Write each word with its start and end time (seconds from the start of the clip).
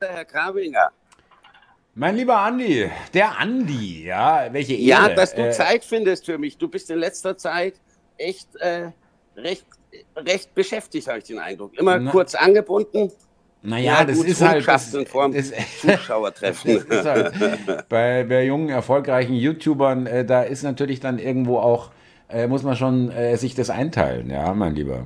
Herr 0.00 0.24
Krabinger. 0.24 0.90
Mein 1.94 2.16
lieber 2.16 2.38
Andi, 2.38 2.90
der 3.12 3.38
Andi, 3.38 4.04
ja, 4.06 4.48
welche 4.52 4.74
Ehre. 4.74 5.08
Ja, 5.10 5.14
dass 5.14 5.34
du 5.34 5.42
äh, 5.42 5.50
Zeit 5.50 5.84
findest 5.84 6.24
für 6.24 6.38
mich. 6.38 6.56
Du 6.56 6.68
bist 6.68 6.90
in 6.90 6.98
letzter 6.98 7.36
Zeit 7.36 7.74
echt 8.16 8.54
äh, 8.56 8.92
recht, 9.36 9.66
recht 10.16 10.54
beschäftigt, 10.54 11.08
habe 11.08 11.18
ich 11.18 11.24
den 11.24 11.38
Eindruck. 11.38 11.76
Immer 11.78 11.98
na, 11.98 12.10
kurz 12.10 12.34
angebunden. 12.34 13.12
Naja, 13.62 14.00
ja, 14.00 14.04
das 14.04 14.16
gut, 14.16 14.26
ist 14.26 14.40
halt. 14.40 14.66
Das, 14.66 14.94
in 14.94 15.06
Form 15.06 15.32
das, 15.34 15.52
Zuschauertreffen. 15.80 16.84
Das 16.88 17.04
halt, 17.04 17.88
bei, 17.88 18.24
bei 18.24 18.44
jungen, 18.44 18.70
erfolgreichen 18.70 19.34
YouTubern, 19.34 20.06
äh, 20.06 20.24
da 20.24 20.42
ist 20.42 20.62
natürlich 20.62 21.00
dann 21.00 21.18
irgendwo 21.18 21.58
auch, 21.58 21.90
äh, 22.30 22.46
muss 22.46 22.62
man 22.62 22.76
schon 22.76 23.10
äh, 23.10 23.36
sich 23.36 23.54
das 23.54 23.68
einteilen, 23.68 24.30
ja, 24.30 24.54
mein 24.54 24.74
Lieber. 24.74 25.04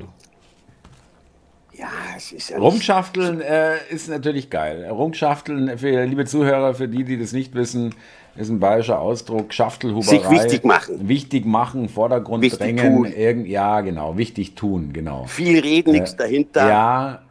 Ja, 1.76 1.88
es 2.16 2.30
ist 2.32 2.50
ja 2.50 2.58
Rumschafteln 2.58 3.40
äh, 3.40 3.76
ist 3.90 4.08
natürlich 4.08 4.48
geil. 4.48 4.86
Rumschafteln, 4.88 5.76
für 5.78 6.04
liebe 6.04 6.24
Zuhörer, 6.24 6.74
für 6.74 6.86
die, 6.86 7.04
die 7.04 7.18
das 7.18 7.32
nicht 7.32 7.54
wissen, 7.54 7.94
ist 8.36 8.48
ein 8.48 8.60
bayerischer 8.60 9.00
Ausdruck. 9.00 9.52
Schaftelhuberei. 9.52 10.18
Sich 10.18 10.30
wichtig 10.30 10.64
machen. 10.64 11.08
Wichtig 11.08 11.46
machen, 11.46 11.88
Vordergrund 11.88 12.42
wichtig 12.42 12.60
drängen. 12.60 12.96
Tun. 12.96 13.12
Irgend, 13.12 13.48
ja, 13.48 13.80
genau. 13.80 14.16
Wichtig 14.16 14.54
tun, 14.54 14.92
genau. 14.92 15.24
Viel 15.26 15.60
reden, 15.60 15.94
äh, 15.94 15.98
nichts 16.00 16.16
dahinter. 16.16 16.68
Ja. 16.68 17.22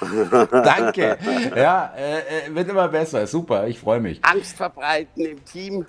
Danke. 0.50 1.16
Ja, 1.54 1.92
äh, 1.96 2.48
äh, 2.48 2.54
wird 2.54 2.68
immer 2.68 2.88
besser. 2.88 3.26
Super, 3.26 3.68
ich 3.68 3.78
freue 3.78 4.00
mich. 4.00 4.20
Angst 4.22 4.56
verbreiten 4.56 5.24
im 5.24 5.44
Team, 5.44 5.86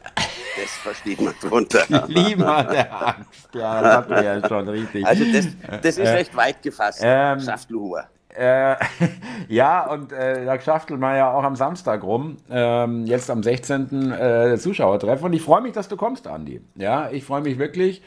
das 0.55 0.71
versteht 0.71 1.21
man 1.21 1.34
drunter. 1.41 1.80
Klima 2.07 2.63
der 2.63 3.07
Angst. 3.07 3.49
Ja, 3.53 3.81
das 3.81 3.93
hatten 3.98 4.09
wir 4.12 4.23
ja 4.23 4.48
schon 4.48 4.70
richtig. 4.70 5.05
Also 5.05 5.23
das, 5.31 5.48
das 5.81 5.98
ist 5.98 6.07
äh, 6.07 6.09
recht 6.09 6.35
weit 6.35 6.62
gefasst. 6.62 7.02
Ähm, 7.03 7.39
Schaftelhuber. 7.39 8.07
Äh, 8.35 8.76
ja, 9.48 9.89
und 9.91 10.12
äh, 10.12 10.45
da 10.45 10.59
schaftelt 10.59 10.99
man 10.99 11.16
ja 11.16 11.31
auch 11.31 11.43
am 11.43 11.55
Samstag 11.55 12.03
rum, 12.03 12.38
ähm, 12.49 13.05
jetzt 13.05 13.29
am 13.29 13.43
16. 13.43 14.12
Äh, 14.12 14.57
Zuschauertreffen. 14.57 15.26
Und 15.26 15.34
ich 15.34 15.41
freue 15.41 15.62
mich, 15.62 15.74
dass 15.74 15.87
du 15.87 15.98
kommst, 15.98 16.27
Andi. 16.27 16.62
Ja, 16.76 17.09
ich 17.12 17.24
freue 17.24 17.41
mich 17.41 17.59
wirklich. 17.59 18.01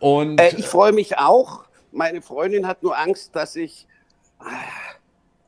Und 0.00 0.40
äh, 0.40 0.54
ich 0.56 0.66
freue 0.66 0.92
mich 0.92 1.18
auch. 1.18 1.64
Meine 1.92 2.22
Freundin 2.22 2.66
hat 2.66 2.82
nur 2.82 2.98
Angst, 2.98 3.36
dass 3.36 3.54
ich 3.54 3.86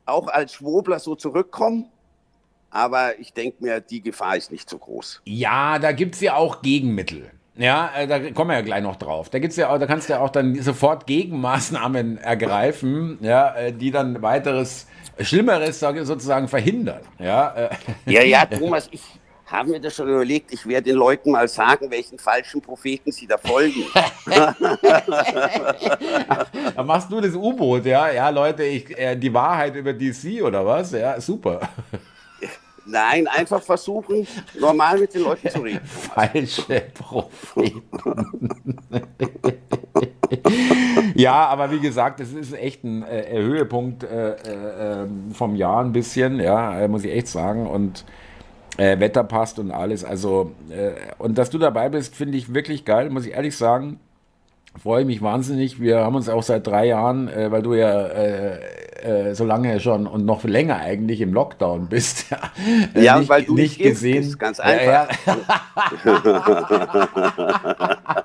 auch 0.05 0.27
als 0.27 0.53
Schwobler 0.53 0.99
so 0.99 1.15
zurückkommen. 1.15 1.89
Aber 2.77 3.17
ich 3.17 3.33
denke 3.33 3.63
mir, 3.63 3.81
die 3.81 4.03
Gefahr 4.03 4.37
ist 4.37 4.51
nicht 4.51 4.69
so 4.69 4.77
groß. 4.77 5.23
Ja, 5.25 5.79
da 5.79 5.93
gibt 5.93 6.13
es 6.13 6.21
ja 6.21 6.35
auch 6.35 6.61
Gegenmittel. 6.61 7.31
Ja, 7.55 7.89
äh, 7.97 8.05
da 8.05 8.19
kommen 8.29 8.51
wir 8.51 8.57
ja 8.57 8.61
gleich 8.61 8.83
noch 8.83 8.97
drauf. 8.97 9.31
Da 9.31 9.39
gibt's 9.39 9.55
ja 9.55 9.71
auch, 9.71 9.79
da 9.79 9.87
kannst 9.87 10.09
du 10.09 10.13
ja 10.13 10.19
auch 10.19 10.29
dann 10.29 10.53
sofort 10.61 11.07
Gegenmaßnahmen 11.07 12.17
ergreifen, 12.19 13.17
ja, 13.21 13.55
äh, 13.55 13.73
die 13.73 13.89
dann 13.89 14.21
weiteres 14.21 14.85
Schlimmeres 15.19 15.79
sozusagen 15.79 16.47
verhindern. 16.47 17.01
Ja, 17.17 17.55
äh. 17.55 17.69
ja, 18.05 18.21
ja, 18.21 18.45
Thomas, 18.45 18.89
ich, 18.91 19.01
haben 19.47 19.71
wir 19.71 19.79
das 19.79 19.95
schon 19.95 20.07
überlegt, 20.07 20.53
ich 20.53 20.67
werde 20.67 20.91
den 20.91 20.97
Leuten 20.97 21.31
mal 21.31 21.47
sagen, 21.47 21.89
welchen 21.89 22.19
falschen 22.19 22.61
Propheten 22.61 23.11
sie 23.11 23.25
da 23.25 23.39
folgen. 23.39 23.85
da 26.75 26.83
machst 26.83 27.11
du 27.11 27.21
das 27.21 27.33
U-Boot, 27.33 27.87
ja? 27.87 28.11
Ja, 28.11 28.29
Leute, 28.29 28.61
ich, 28.61 28.95
äh, 28.95 29.15
die 29.15 29.33
Wahrheit 29.33 29.75
über 29.75 29.93
DC 29.93 30.43
oder 30.43 30.63
was? 30.63 30.91
Ja, 30.91 31.19
super. 31.19 31.67
Nein, 32.87 33.27
einfach 33.27 33.61
versuchen, 33.61 34.25
normal 34.59 34.99
mit 34.99 35.13
den 35.13 35.23
Leuten 35.23 35.49
zu 35.49 35.59
reden. 35.59 35.85
Falsche 35.85 36.83
Propheten. 36.93 37.81
ja, 41.15 41.45
aber 41.47 41.71
wie 41.71 41.79
gesagt, 41.79 42.19
das 42.19 42.31
ist 42.31 42.53
echt 42.53 42.83
ein 42.83 43.03
äh, 43.03 43.41
Höhepunkt 43.41 44.03
äh, 44.03 44.31
äh, 44.31 45.03
ähm, 45.03 45.31
vom 45.33 45.55
Jahr 45.55 45.83
ein 45.83 45.91
bisschen, 45.91 46.39
ja, 46.39 46.87
muss 46.87 47.03
ich 47.03 47.11
echt 47.11 47.27
sagen. 47.27 47.67
Und 47.67 48.05
äh, 48.77 48.99
Wetter 48.99 49.23
passt 49.23 49.59
und 49.59 49.71
alles. 49.71 50.05
Also, 50.05 50.51
äh, 50.69 50.91
und 51.17 51.37
dass 51.37 51.49
du 51.49 51.57
dabei 51.57 51.89
bist, 51.89 52.15
finde 52.15 52.37
ich 52.37 52.53
wirklich 52.53 52.85
geil, 52.85 53.09
muss 53.09 53.25
ich 53.25 53.33
ehrlich 53.33 53.57
sagen. 53.57 53.99
Freue 54.81 55.05
mich 55.05 55.21
wahnsinnig. 55.21 55.81
Wir 55.81 55.99
haben 55.99 56.15
uns 56.15 56.29
auch 56.29 56.43
seit 56.43 56.67
drei 56.67 56.85
Jahren, 56.85 57.27
äh, 57.27 57.51
weil 57.51 57.63
du 57.63 57.73
ja 57.73 58.07
äh, 59.03 59.35
so 59.35 59.45
lange 59.45 59.79
schon 59.79 60.07
und 60.07 60.25
noch 60.25 60.43
länger 60.43 60.77
eigentlich 60.77 61.21
im 61.21 61.33
Lockdown 61.33 61.87
bist, 61.87 62.25
ja, 62.29 62.39
äh, 62.93 63.03
ja 63.03 63.19
nicht, 63.19 63.29
weil 63.29 63.43
du 63.43 63.55
nicht 63.55 63.79
gesehen. 63.79 64.23
Bist, 64.23 64.39
ganz 64.39 64.59
einfach. 64.59 65.09
Ja. 65.25 65.37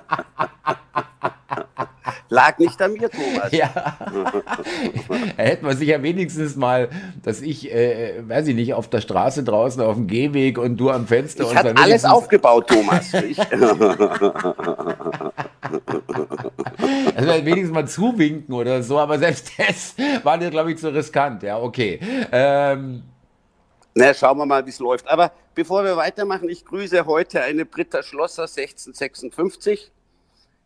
Lag 2.33 2.57
nicht 2.57 2.81
an 2.81 2.93
mir, 2.93 3.11
Thomas. 3.11 3.51
Ja. 3.51 3.69
Hätten 5.37 5.67
wir 5.67 5.75
sich 5.75 5.89
ja 5.89 6.01
wenigstens 6.01 6.55
mal, 6.55 6.89
dass 7.21 7.41
ich, 7.41 7.71
äh, 7.71 8.27
weiß 8.27 8.47
ich 8.47 8.55
nicht, 8.55 8.73
auf 8.73 8.89
der 8.89 9.01
Straße 9.01 9.43
draußen 9.43 9.83
auf 9.83 9.95
dem 9.95 10.07
Gehweg 10.07 10.57
und 10.57 10.77
du 10.77 10.89
am 10.89 11.05
Fenster. 11.05 11.43
Ich 11.43 11.55
habe 11.55 11.75
alles 11.77 12.05
aufgebaut, 12.05 12.69
Thomas. 12.69 13.11
also 17.15 17.45
wenigstens 17.45 17.71
mal 17.71 17.87
zuwinken 17.87 18.53
oder 18.53 18.83
so, 18.83 18.99
aber 18.99 19.19
selbst 19.19 19.51
das 19.57 19.95
war 20.23 20.37
dir, 20.37 20.49
glaube 20.49 20.71
ich, 20.71 20.77
zu 20.77 20.93
riskant. 20.93 21.43
Ja, 21.43 21.59
okay. 21.59 21.99
Ähm, 22.31 23.03
na, 23.95 24.13
schauen 24.13 24.37
wir 24.37 24.45
mal, 24.45 24.65
wie 24.65 24.71
es 24.71 24.79
läuft. 24.79 25.07
Aber 25.07 25.31
bevor 25.53 25.83
wir 25.83 25.95
weitermachen, 25.95 26.49
ich 26.49 26.65
grüße 26.65 27.05
heute 27.05 27.41
eine 27.41 27.65
Britta 27.65 28.01
Schlosser 28.01 28.43
1656, 28.43 29.91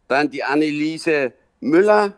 dann 0.07 0.29
die 0.29 0.43
Anneliese 0.43 1.33
Müller, 1.59 2.13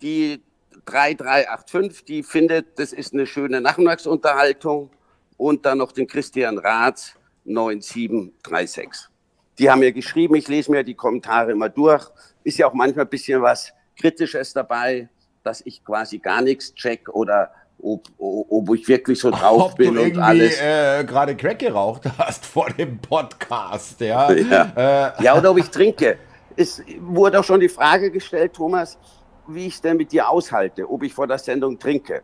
die 0.00 0.40
3385, 0.86 2.04
die 2.04 2.22
findet, 2.22 2.78
das 2.78 2.92
ist 2.92 3.12
eine 3.12 3.26
schöne 3.26 3.60
Nachmittagsunterhaltung. 3.60 4.90
Und 5.36 5.66
dann 5.66 5.78
noch 5.78 5.92
den 5.92 6.06
Christian 6.06 6.56
Rath 6.56 7.14
9736. 7.44 9.10
Die 9.58 9.70
haben 9.70 9.80
mir 9.80 9.92
geschrieben, 9.92 10.34
ich 10.34 10.48
lese 10.48 10.70
mir 10.70 10.84
die 10.84 10.94
Kommentare 10.94 11.52
immer 11.52 11.68
durch. 11.68 12.06
Ist 12.44 12.58
ja 12.58 12.66
auch 12.66 12.74
manchmal 12.74 13.06
ein 13.06 13.10
bisschen 13.10 13.40
was 13.42 13.72
Kritisches 13.98 14.52
dabei, 14.52 15.08
dass 15.42 15.62
ich 15.64 15.84
quasi 15.84 16.18
gar 16.18 16.42
nichts 16.42 16.74
check 16.74 17.08
oder 17.08 17.50
ob, 17.82 18.08
ob 18.18 18.74
ich 18.74 18.86
wirklich 18.88 19.18
so 19.18 19.30
drauf 19.30 19.72
ob 19.72 19.76
bin 19.76 19.94
du 19.94 20.02
und 20.02 20.18
alles. 20.18 20.60
Äh, 20.60 21.04
gerade 21.04 21.36
Crack 21.36 21.58
geraucht 21.58 22.04
hast 22.18 22.44
vor 22.54 22.70
dem 22.70 22.98
Podcast, 22.98 24.00
ja. 24.00 24.30
Ja, 24.32 25.12
äh. 25.18 25.22
ja 25.24 25.36
oder 25.36 25.50
ob 25.50 25.58
ich 25.58 25.70
trinke 25.70 26.18
es 26.56 26.82
wurde 26.98 27.38
auch 27.38 27.44
schon 27.44 27.60
die 27.60 27.68
Frage 27.68 28.10
gestellt, 28.10 28.54
Thomas, 28.54 28.98
wie 29.46 29.66
ich 29.66 29.74
es 29.74 29.80
denn 29.80 29.96
mit 29.96 30.10
dir 30.10 30.28
aushalte, 30.28 30.88
ob 30.90 31.02
ich 31.02 31.12
vor 31.12 31.26
der 31.26 31.38
Sendung 31.38 31.78
trinke. 31.78 32.22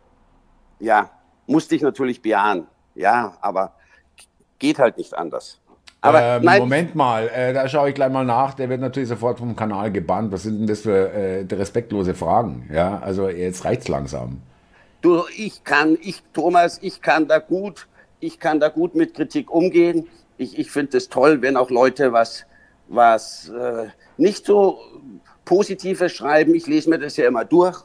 Ja, 0.79 1.09
musste 1.45 1.75
ich 1.75 1.81
natürlich 1.81 2.21
bejahen. 2.21 2.67
Ja, 2.95 3.37
aber 3.41 3.75
geht 4.59 4.79
halt 4.79 4.97
nicht 4.97 5.13
anders. 5.13 5.59
Aber 6.03 6.21
ähm, 6.21 6.59
Moment 6.59 6.95
mal, 6.95 7.29
äh, 7.29 7.53
da 7.53 7.69
schaue 7.69 7.89
ich 7.89 7.95
gleich 7.95 8.11
mal 8.11 8.25
nach. 8.25 8.55
Der 8.55 8.67
wird 8.67 8.81
natürlich 8.81 9.07
sofort 9.07 9.39
vom 9.39 9.55
Kanal 9.55 9.89
gebannt. 9.89 10.33
Was 10.33 10.43
sind 10.43 10.59
denn 10.59 10.67
das 10.67 10.81
für 10.81 11.13
äh, 11.13 11.45
respektlose 11.49 12.13
Fragen? 12.13 12.69
Ja, 12.73 12.99
also 12.99 13.29
jetzt 13.29 13.63
reicht's 13.63 13.87
langsam. 13.87 14.41
Du, 15.01 15.23
ich 15.35 15.63
kann, 15.63 15.97
ich, 16.01 16.21
Thomas, 16.33 16.77
ich 16.81 17.01
kann 17.01 17.29
da 17.29 17.39
gut, 17.39 17.87
ich 18.19 18.37
kann 18.37 18.59
da 18.59 18.67
gut 18.67 18.95
mit 18.95 19.13
Kritik 19.13 19.49
umgehen. 19.49 20.07
Ich, 20.37 20.59
ich 20.59 20.71
finde 20.71 20.97
es 20.97 21.07
toll, 21.07 21.41
wenn 21.41 21.55
auch 21.55 21.69
Leute 21.69 22.11
was, 22.11 22.45
was 22.89 23.49
äh, 23.49 23.87
nicht 24.17 24.45
so 24.45 24.79
positive 25.45 26.09
schreiben. 26.09 26.53
Ich 26.53 26.67
lese 26.67 26.89
mir 26.89 26.99
das 26.99 27.15
ja 27.15 27.27
immer 27.27 27.45
durch. 27.45 27.81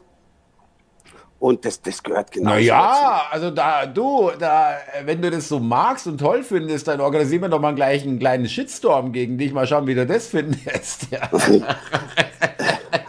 Und 1.41 1.65
das, 1.65 1.81
das 1.81 2.03
gehört 2.03 2.32
genau 2.32 2.50
Naja, 2.50 3.28
also 3.31 3.50
da, 3.50 3.87
du, 3.87 4.32
da, 4.38 4.76
wenn 5.04 5.22
du 5.22 5.31
das 5.31 5.49
so 5.49 5.60
magst 5.60 6.09
und 6.09 6.19
toll 6.19 6.43
findest, 6.43 6.88
dann 6.88 7.00
organisieren 7.00 7.43
wir 7.43 7.49
doch 7.49 7.60
mal 7.60 7.75
gleich 7.75 8.03
einen 8.03 8.19
kleinen 8.19 8.49
Shitstorm 8.49 9.12
gegen 9.12 9.38
dich. 9.38 9.53
Mal 9.53 9.66
schauen, 9.66 9.87
wie 9.87 9.94
du 9.94 10.04
das 10.04 10.26
findest. 10.28 11.06
Ja. 11.12 11.31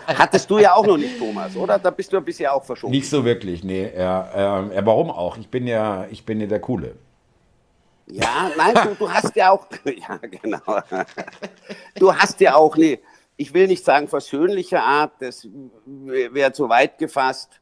Hattest 0.06 0.50
du 0.50 0.60
ja 0.60 0.76
auch 0.76 0.86
noch 0.86 0.98
nicht, 0.98 1.18
Thomas, 1.18 1.56
oder? 1.56 1.80
Da 1.80 1.90
bist 1.90 2.14
du 2.14 2.22
bisher 2.22 2.54
auch 2.54 2.64
verschoben. 2.64 2.92
Nicht 2.92 3.10
so 3.10 3.26
wirklich, 3.26 3.64
nee. 3.64 3.90
Ja, 3.98 4.68
äh, 4.70 4.86
warum 4.86 5.10
auch? 5.10 5.38
Ich 5.38 5.50
bin 5.50 5.66
ja, 5.66 6.06
ich 6.12 6.26
bin 6.26 6.40
ja 6.40 6.48
der 6.48 6.60
Coole. 6.60 6.96
Ja, 8.12 8.52
nein, 8.58 8.74
du, 8.74 8.96
du 8.96 9.12
hast 9.12 9.36
ja 9.36 9.52
auch, 9.52 9.68
ja, 9.86 10.18
genau. 10.18 10.82
Du 11.96 12.14
hast 12.14 12.40
ja 12.42 12.56
auch 12.56 12.76
eine, 12.76 13.00
ich 13.38 13.54
will 13.54 13.68
nicht 13.68 13.86
sagen 13.86 14.08
versöhnliche 14.08 14.82
Art, 14.82 15.14
das 15.20 15.48
wäre 15.86 16.52
zu 16.52 16.70
weit 16.70 16.98
gefasst, 16.98 17.62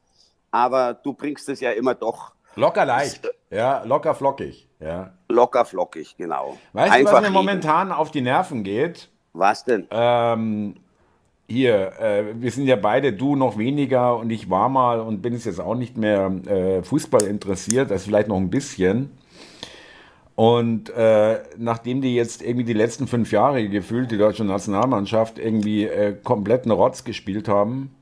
aber 0.51 0.93
du 0.93 1.13
bringst 1.13 1.47
es 1.49 1.59
ja 1.59 1.71
immer 1.71 1.95
doch. 1.95 2.33
Locker 2.55 2.85
leicht, 2.85 3.29
ja, 3.51 3.83
locker 3.83 4.15
flockig, 4.15 4.67
ja. 4.79 5.13
Locker 5.29 5.65
flockig, 5.65 6.15
genau. 6.17 6.57
Weißt 6.73 6.91
Einfach 6.91 7.11
du, 7.11 7.17
was 7.17 7.23
mir 7.23 7.29
momentan 7.29 7.91
auf 7.91 8.11
die 8.11 8.21
Nerven 8.21 8.63
geht? 8.63 9.09
Was 9.33 9.63
denn? 9.63 9.87
Ähm, 9.91 10.75
hier, 11.47 11.93
äh, 11.99 12.23
wir 12.35 12.51
sind 12.51 12.65
ja 12.65 12.75
beide, 12.75 13.13
du 13.13 13.35
noch 13.35 13.57
weniger 13.57 14.17
und 14.17 14.31
ich 14.31 14.49
war 14.49 14.69
mal 14.69 14.99
und 14.99 15.21
bin 15.21 15.33
es 15.33 15.45
jetzt 15.45 15.59
auch 15.59 15.75
nicht 15.75 15.95
mehr 15.97 16.31
äh, 16.47 16.83
Fußball 16.83 17.23
interessiert, 17.23 17.91
das 17.91 18.05
vielleicht 18.05 18.27
noch 18.27 18.37
ein 18.37 18.49
bisschen. 18.49 19.11
Und 20.35 20.89
äh, 20.91 21.39
nachdem 21.57 22.01
die 22.01 22.15
jetzt 22.15 22.43
irgendwie 22.43 22.65
die 22.65 22.73
letzten 22.73 23.07
fünf 23.07 23.31
Jahre 23.31 23.67
gefühlt 23.69 24.11
die 24.11 24.17
deutsche 24.17 24.43
Nationalmannschaft 24.43 25.39
irgendwie 25.39 25.85
äh, 25.85 26.15
kompletten 26.21 26.71
Rotz 26.71 27.03
gespielt 27.03 27.47
haben, 27.47 27.95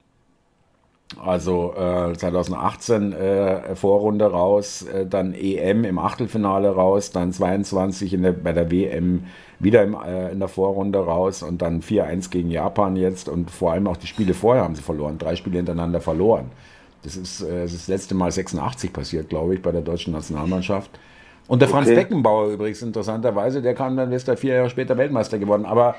Also 1.23 1.73
äh, 1.75 2.13
2018 2.13 3.13
äh, 3.13 3.75
Vorrunde 3.75 4.25
raus, 4.25 4.83
äh, 4.83 5.05
dann 5.05 5.33
EM 5.33 5.83
im 5.83 5.99
Achtelfinale 5.99 6.69
raus, 6.69 7.11
dann 7.11 7.31
22 7.31 8.13
in 8.13 8.23
der, 8.23 8.31
bei 8.31 8.53
der 8.53 8.71
WM 8.71 9.25
wieder 9.59 9.83
im, 9.83 9.95
äh, 9.95 10.31
in 10.31 10.39
der 10.39 10.47
Vorrunde 10.47 10.99
raus 10.99 11.43
und 11.43 11.61
dann 11.61 11.81
4-1 11.81 12.29
gegen 12.29 12.51
Japan 12.51 12.95
jetzt 12.95 13.29
und 13.29 13.49
vor 13.49 13.71
allem 13.71 13.87
auch 13.87 13.97
die 13.97 14.07
Spiele 14.07 14.33
vorher 14.33 14.63
haben 14.63 14.75
sie 14.75 14.81
verloren, 14.81 15.17
drei 15.17 15.35
Spiele 15.35 15.57
hintereinander 15.57 16.01
verloren. 16.01 16.51
Das 17.03 17.15
ist, 17.15 17.41
äh, 17.41 17.61
das, 17.61 17.71
ist 17.71 17.83
das 17.83 17.87
letzte 17.87 18.15
Mal 18.15 18.31
86 18.31 18.91
passiert, 18.91 19.29
glaube 19.29 19.55
ich, 19.55 19.61
bei 19.61 19.71
der 19.71 19.81
deutschen 19.81 20.13
Nationalmannschaft. 20.13 20.91
Und 21.47 21.61
der 21.61 21.69
Franz 21.69 21.87
Beckenbauer 21.87 22.47
übrigens, 22.47 22.81
interessanterweise, 22.81 23.61
der 23.61 23.75
kam 23.75 23.95
dann, 23.95 24.11
ist 24.11 24.27
da 24.27 24.35
vier 24.35 24.55
Jahre 24.55 24.69
später 24.69 24.97
Weltmeister 24.97 25.37
geworden. 25.37 25.65
Aber 25.65 25.95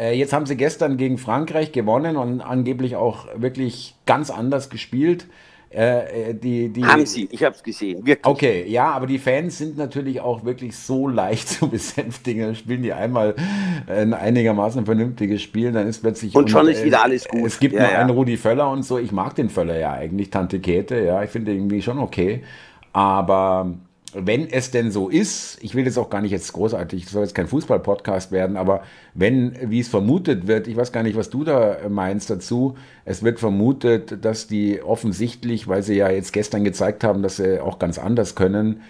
jetzt 0.00 0.32
haben 0.32 0.46
sie 0.46 0.56
gestern 0.56 0.96
gegen 0.96 1.18
Frankreich 1.18 1.72
gewonnen 1.72 2.16
und 2.16 2.40
angeblich 2.40 2.96
auch 2.96 3.26
wirklich 3.36 3.94
ganz 4.06 4.30
anders 4.30 4.70
gespielt. 4.70 5.26
Äh, 5.72 6.30
äh, 6.30 6.34
die, 6.34 6.68
die, 6.68 6.84
Haben 6.84 7.06
sie, 7.06 7.28
ich 7.30 7.44
habe 7.44 7.54
es 7.54 7.62
gesehen, 7.62 8.04
wirklich. 8.04 8.26
Okay, 8.26 8.64
ja, 8.66 8.90
aber 8.90 9.06
die 9.06 9.18
Fans 9.18 9.56
sind 9.56 9.78
natürlich 9.78 10.20
auch 10.20 10.44
wirklich 10.44 10.76
so 10.76 11.06
leicht 11.06 11.48
zu 11.60 11.68
besänftigen. 11.68 12.42
Dann 12.42 12.54
spielen 12.56 12.82
die 12.82 12.92
einmal 12.92 13.36
ein 13.86 14.12
einigermaßen 14.12 14.84
vernünftiges 14.84 15.42
Spiel, 15.42 15.70
dann 15.70 15.86
ist 15.86 16.00
plötzlich. 16.00 16.34
Und 16.34 16.50
schon 16.50 16.66
ist 16.66 16.84
wieder 16.84 17.04
alles 17.04 17.28
gut. 17.28 17.46
Es 17.46 17.60
gibt 17.60 17.74
ja, 17.74 17.84
noch 17.84 17.92
ja. 17.92 17.98
einen 18.00 18.10
Rudi 18.10 18.36
Völler 18.36 18.68
und 18.68 18.82
so. 18.84 18.98
Ich 18.98 19.12
mag 19.12 19.36
den 19.36 19.48
Völler 19.48 19.78
ja 19.78 19.92
eigentlich, 19.92 20.30
Tante 20.30 20.58
Käthe, 20.58 21.04
ja, 21.04 21.22
ich 21.22 21.30
finde 21.30 21.52
irgendwie 21.52 21.82
schon 21.82 22.00
okay. 22.00 22.42
Aber 22.92 23.72
wenn 24.14 24.48
es 24.48 24.70
denn 24.70 24.90
so 24.90 25.08
ist, 25.08 25.58
ich 25.62 25.74
will 25.74 25.84
jetzt 25.84 25.98
auch 25.98 26.10
gar 26.10 26.20
nicht 26.20 26.32
jetzt 26.32 26.52
großartig, 26.52 27.04
es 27.04 27.10
soll 27.10 27.22
jetzt 27.22 27.34
kein 27.34 27.46
Fußball-Podcast 27.46 28.32
werden, 28.32 28.56
aber 28.56 28.82
wenn, 29.14 29.56
wie 29.70 29.80
es 29.80 29.88
vermutet 29.88 30.46
wird, 30.46 30.66
ich 30.66 30.76
weiß 30.76 30.92
gar 30.92 31.02
nicht, 31.02 31.16
was 31.16 31.30
du 31.30 31.44
da 31.44 31.78
meinst 31.88 32.30
dazu, 32.30 32.76
es 33.04 33.22
wird 33.22 33.38
vermutet, 33.38 34.24
dass 34.24 34.46
die 34.46 34.82
offensichtlich, 34.82 35.68
weil 35.68 35.82
sie 35.82 35.94
ja 35.94 36.10
jetzt 36.10 36.32
gestern 36.32 36.64
gezeigt 36.64 37.04
haben, 37.04 37.22
dass 37.22 37.36
sie 37.36 37.60
auch 37.60 37.78
ganz 37.78 37.98
anders 37.98 38.34
können, 38.34 38.82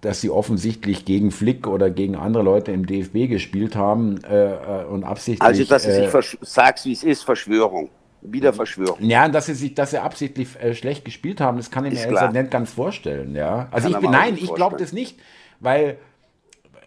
dass 0.00 0.20
sie 0.20 0.30
offensichtlich 0.30 1.04
gegen 1.04 1.30
Flick 1.30 1.66
oder 1.66 1.90
gegen 1.90 2.16
andere 2.16 2.42
Leute 2.42 2.72
im 2.72 2.86
DFB 2.86 3.28
gespielt 3.28 3.76
haben 3.76 4.22
äh, 4.24 4.52
äh 4.52 4.84
und 4.84 5.04
absichtlich. 5.04 5.42
Also, 5.42 5.64
dass 5.64 5.84
du 5.84 5.90
äh, 5.90 6.22
sagst, 6.42 6.84
wie 6.84 6.92
es 6.92 7.02
ist, 7.02 7.22
Verschwörung. 7.22 7.88
Wieder 8.22 8.52
Verschwörung. 8.52 8.98
Ja, 9.00 9.28
dass 9.28 9.46
sie 9.46 9.54
sich, 9.54 9.74
dass 9.74 9.90
sie 9.90 9.98
absichtlich 9.98 10.48
äh, 10.60 10.74
schlecht 10.74 11.04
gespielt 11.04 11.40
haben, 11.40 11.56
das 11.56 11.70
kann 11.70 11.84
ich 11.84 11.92
mir 11.92 12.00
jetzt 12.00 12.32
nicht 12.32 12.50
ganz 12.50 12.72
vorstellen. 12.72 13.34
Ja, 13.36 13.68
also 13.70 13.88
ich 13.88 13.96
bin, 13.98 14.10
nein, 14.10 14.36
ich 14.36 14.52
glaube 14.54 14.76
das 14.76 14.92
nicht, 14.92 15.18
weil 15.60 15.98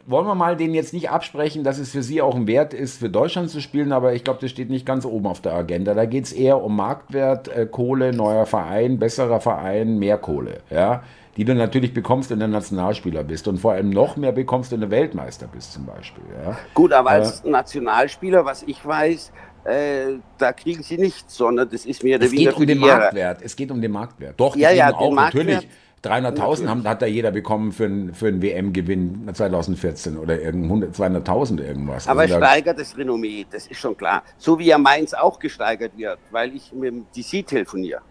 wollen 0.10 0.26
wir 0.26 0.36
mal 0.36 0.58
denen 0.58 0.74
jetzt 0.74 0.92
nicht 0.92 1.12
absprechen, 1.12 1.64
dass 1.64 1.78
es 1.78 1.92
für 1.92 2.02
sie 2.02 2.22
auch 2.22 2.36
ein 2.36 2.48
Wert 2.48 2.74
ist, 2.74 2.98
für 2.98 3.10
Deutschland 3.10 3.52
zu 3.52 3.62
spielen, 3.62 3.92
aber 3.92 4.14
ich 4.14 4.24
glaube, 4.24 4.40
das 4.42 4.50
steht 4.50 4.72
nicht 4.72 4.86
ganz 4.86 5.06
oben 5.06 5.28
auf 5.28 5.40
der 5.40 5.54
Agenda. 5.54 5.94
Da 5.94 6.06
geht 6.06 6.26
es 6.26 6.34
eher 6.34 6.62
um 6.64 6.76
Marktwert, 6.76 7.48
äh, 7.48 7.68
Kohle, 7.68 8.12
neuer 8.12 8.48
Verein, 8.48 8.98
besserer 8.98 9.40
Verein, 9.40 10.00
mehr 10.00 10.18
Kohle, 10.18 10.62
ja, 10.72 11.04
die 11.38 11.46
du 11.46 11.54
natürlich 11.54 11.94
bekommst, 11.94 12.31
wenn 12.31 12.40
du 12.40 12.48
Nationalspieler 12.48 13.24
bist 13.24 13.48
und 13.48 13.60
vor 13.60 13.74
allem 13.74 13.92
noch 13.92 14.18
mehr 14.18 14.31
bekommst, 14.31 14.72
wenn 14.72 14.81
du 14.81 14.90
Weltmeister 14.90 15.48
bist 15.48 15.74
zum 15.74 15.86
Beispiel. 15.86 16.24
Ja. 16.44 16.58
Gut, 16.74 16.92
aber 16.92 17.12
als 17.12 17.44
Nationalspieler, 17.44 18.46
was 18.46 18.64
ich 18.64 18.84
weiß, 18.84 19.31
äh, 19.69 20.19
da 20.38 20.54
kriegen 20.54 20.83
sie 20.83 20.98
nichts, 20.98 21.36
sondern 21.36 21.69
das 21.69 21.86
ist 21.86 22.04
mehr 22.04 22.18
oder 22.18 22.31
weniger. 22.31 22.51
Es 22.51 22.56
geht 22.56 22.62
um 22.62 22.68
den 22.68 22.80
Marktwert. 22.80 23.42
Es 23.42 23.56
geht 23.56 23.71
um 23.71 23.81
den 23.81 23.92
Marktwert. 23.92 24.39
Doch, 24.39 24.56
ja, 24.56 24.71
ja, 24.71 24.94
auch 24.94 25.13
natürlich. 25.13 25.68
300.000 26.04 26.86
hat 26.86 27.01
da 27.01 27.06
jeder 27.06 27.31
bekommen 27.31 27.74
für, 27.74 27.86
einen, 27.86 28.13
für 28.13 28.27
einen 28.27 28.42
WM-Gewinn 28.42 29.30
2014 29.33 30.18
oder 30.18 30.36
200.000 30.36 31.62
irgendwas. 31.62 32.07
Aber 32.07 32.21
also 32.21 32.38
steigert 32.38 32.80
das 32.80 32.98
Renommee, 32.98 33.45
das 33.51 33.68
ist 33.68 33.80
schon 33.80 33.98
klar. 33.98 34.24
So 34.38 34.57
wie 34.60 34.68
ja 34.68 34.77
Meins 34.77 35.13
auch 35.13 35.39
gesteigert 35.39 35.92
wird, 35.98 36.19
weil 36.31 36.56
ich 36.56 36.71
mit 36.71 36.94
dem 36.94 37.06
DC 37.13 37.45
telefoniere. 37.45 38.01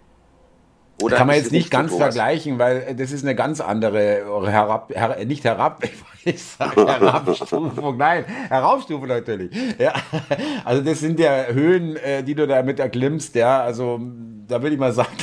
Oder 1.00 1.16
kann 1.16 1.28
man 1.28 1.36
jetzt 1.36 1.52
nicht 1.52 1.70
ganz 1.70 1.92
sowas? 1.92 2.14
vergleichen, 2.14 2.58
weil 2.58 2.94
das 2.96 3.12
ist 3.12 3.22
eine 3.22 3.36
ganz 3.36 3.60
andere 3.60 4.24
herab, 4.50 4.92
her, 4.92 5.24
nicht 5.24 5.44
herab, 5.44 5.84
ich 6.24 6.42
sage 6.42 6.86
Herabstufung, 6.86 7.96
nein, 7.96 8.24
Heraufstufung 8.24 9.06
natürlich. 9.06 9.50
Ja, 9.78 9.94
also 10.64 10.82
das 10.82 10.98
sind 10.98 11.20
ja 11.20 11.46
Höhen, 11.46 11.96
äh, 11.96 12.24
die 12.24 12.34
du 12.34 12.46
damit 12.48 12.80
erklimmst, 12.80 13.36
ja, 13.36 13.62
also 13.62 14.00
da 14.48 14.60
würde 14.60 14.74
ich 14.74 14.80
mal 14.80 14.92
sagen. 14.92 15.16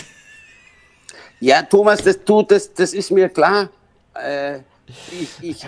Ja, 1.42 1.62
Thomas, 1.62 2.02
das, 2.02 2.24
du, 2.24 2.42
das, 2.42 2.74
das 2.74 2.94
ist 2.94 3.12
mir 3.12 3.28
klar. 3.28 3.70
Äh, 4.14 4.60
ich, 4.88 5.30
ich, 5.42 5.68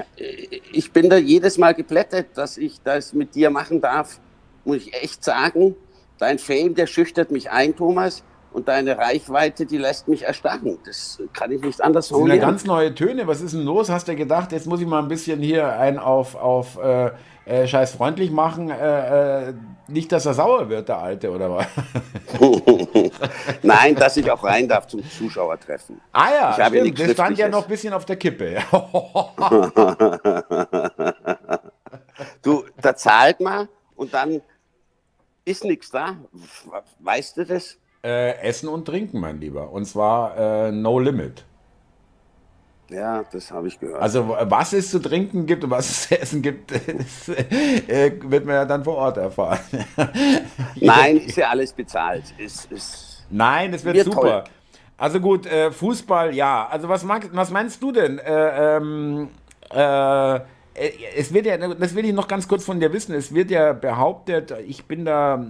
ich 0.72 0.92
bin 0.92 1.10
da 1.10 1.18
jedes 1.18 1.58
Mal 1.58 1.74
geplättet, 1.74 2.28
dass 2.36 2.58
ich 2.58 2.80
das 2.82 3.14
mit 3.14 3.36
dir 3.36 3.50
machen 3.50 3.82
darf, 3.82 4.20
muss 4.64 4.78
ich 4.78 4.94
echt 4.94 5.24
sagen. 5.24 5.76
Dein 6.18 6.40
Fame, 6.40 6.74
der 6.74 6.88
schüchtert 6.88 7.32
mich 7.32 7.50
ein, 7.50 7.76
Thomas 7.76 8.24
und 8.58 8.68
deine 8.68 8.98
Reichweite, 8.98 9.68
die 9.68 9.78
lässt 9.78 10.08
mich 10.08 10.24
erstarren. 10.24 10.80
Das 10.84 11.22
kann 11.32 11.52
ich 11.52 11.62
nicht 11.62 11.80
anders 11.80 12.08
formulieren. 12.08 12.40
Das 12.40 12.48
sind 12.48 12.50
ja 12.50 12.52
ganz 12.52 12.66
neue 12.66 12.96
Töne. 12.96 13.28
Was 13.28 13.42
ist 13.42 13.54
denn 13.54 13.62
los? 13.62 13.88
Hast 13.88 14.08
du 14.08 14.16
gedacht, 14.16 14.52
jetzt 14.52 14.66
muss 14.66 14.82
ich 14.82 14.88
mal 14.88 14.98
ein 14.98 15.08
bisschen 15.08 15.40
hier 15.40 15.78
ein 15.78 16.00
auf, 16.00 16.34
auf 16.34 16.80
äh, 16.80 17.12
äh, 17.46 17.68
scheiß 17.68 17.92
freundlich 17.92 18.32
machen? 18.32 18.72
Äh, 18.72 19.50
äh 19.50 19.54
nicht, 19.90 20.12
dass 20.12 20.26
er 20.26 20.34
sauer 20.34 20.68
wird, 20.70 20.90
der 20.90 20.98
Alte, 20.98 21.32
oder 21.32 21.50
was? 21.50 21.66
Nein, 23.62 23.96
dass 23.96 24.18
ich 24.18 24.30
auch 24.30 24.44
rein 24.44 24.68
darf 24.68 24.88
zum 24.88 25.02
Zuschauertreffen. 25.08 26.02
Ah 26.12 26.30
ja, 26.30 26.52
ich 26.52 26.60
habe 26.60 26.80
stimmt. 26.80 27.00
das 27.00 27.12
stand 27.12 27.38
ja 27.38 27.48
noch 27.48 27.64
ein 27.64 27.70
bisschen 27.70 27.94
auf 27.94 28.04
der 28.06 28.18
Kippe. 28.18 28.58
du, 32.42 32.66
da 32.82 32.94
zahlt 32.96 33.40
man 33.40 33.70
und 33.96 34.14
dann 34.14 34.42
ist 35.46 35.64
nichts 35.64 35.90
da. 35.92 36.18
Weißt 37.00 37.38
du 37.38 37.46
das? 37.46 37.78
Äh, 38.04 38.40
Essen 38.42 38.70
und 38.70 38.86
Trinken, 38.86 39.20
mein 39.20 39.40
Lieber. 39.40 39.72
Und 39.72 39.86
zwar 39.86 40.38
äh, 40.38 40.72
No 40.72 41.00
Limit. 41.00 41.44
Ja, 42.90 43.24
das 43.32 43.52
habe 43.52 43.68
ich 43.68 43.80
gehört. 43.80 44.02
Also 44.02 44.30
was 44.30 44.72
es 44.72 44.92
zu 44.92 45.00
trinken 45.00 45.46
gibt 45.46 45.64
und 45.64 45.70
was 45.72 45.90
es 45.90 46.08
zu 46.08 46.22
essen 46.22 46.42
gibt, 46.42 46.72
das, 46.72 47.30
äh, 47.30 48.12
wird 48.24 48.46
man 48.46 48.56
ja 48.56 48.66
dann 48.66 48.84
vor 48.84 48.96
Ort 48.96 49.18
erfahren. 49.18 49.60
Nein, 50.76 51.18
ist 51.18 51.36
ja 51.36 51.50
alles 51.50 51.74
bezahlt. 51.74 52.24
Ist, 52.38 52.72
ist 52.72 53.26
Nein, 53.30 53.74
es 53.74 53.84
wird, 53.84 53.96
wird 53.98 54.06
super. 54.06 54.22
Toll. 54.22 54.44
Also 54.98 55.20
gut, 55.20 55.46
äh, 55.46 55.72
Fußball, 55.72 56.34
ja. 56.34 56.68
Also 56.72 56.88
was, 56.88 57.04
mag, 57.04 57.30
was 57.34 57.52
meinst 57.52 57.84
du 57.84 57.92
denn? 57.92 58.20
Äh, 58.20 58.78
ähm, 58.78 59.30
äh, 59.70 60.40
es 61.16 61.34
wird 61.34 61.46
ja, 61.46 61.58
das 61.58 61.94
will 61.94 62.06
ich 62.06 62.14
noch 62.14 62.28
ganz 62.28 62.48
kurz 62.48 62.64
von 62.64 62.80
dir 62.80 62.94
wissen. 62.94 63.14
Es 63.14 63.34
wird 63.34 63.52
ja 63.52 63.74
behauptet, 63.74 64.54
ich 64.66 64.86
bin 64.86 65.06
da 65.06 65.44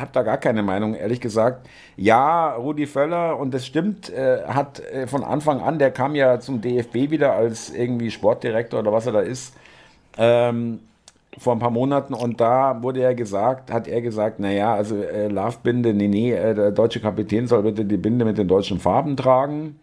habe 0.00 0.10
da 0.12 0.22
gar 0.22 0.38
keine 0.38 0.62
Meinung, 0.62 0.94
ehrlich 0.94 1.20
gesagt. 1.20 1.68
Ja, 1.96 2.54
Rudi 2.54 2.86
Völler, 2.86 3.38
und 3.38 3.54
das 3.54 3.66
stimmt, 3.66 4.10
äh, 4.10 4.44
hat 4.46 4.80
äh, 4.80 5.06
von 5.06 5.24
Anfang 5.24 5.60
an, 5.60 5.78
der 5.78 5.90
kam 5.90 6.14
ja 6.14 6.40
zum 6.40 6.60
DFB 6.60 7.10
wieder 7.10 7.32
als 7.34 7.70
irgendwie 7.70 8.10
Sportdirektor 8.10 8.80
oder 8.80 8.92
was 8.92 9.06
er 9.06 9.12
da 9.12 9.20
ist, 9.20 9.54
ähm, 10.18 10.80
vor 11.38 11.54
ein 11.54 11.58
paar 11.58 11.70
Monaten. 11.70 12.14
Und 12.14 12.40
da 12.40 12.82
wurde 12.82 13.02
er 13.02 13.14
gesagt, 13.14 13.72
hat 13.72 13.88
er 13.88 14.00
gesagt, 14.00 14.40
naja, 14.40 14.74
also 14.74 14.96
äh, 14.96 15.28
Love-Binde, 15.28 15.94
nee, 15.94 16.08
nee, 16.08 16.32
äh, 16.32 16.54
der 16.54 16.70
deutsche 16.70 17.00
Kapitän 17.00 17.46
soll 17.46 17.62
bitte 17.62 17.84
die 17.84 17.96
Binde 17.96 18.24
mit 18.24 18.38
den 18.38 18.48
deutschen 18.48 18.78
Farben 18.80 19.16
tragen 19.16 19.76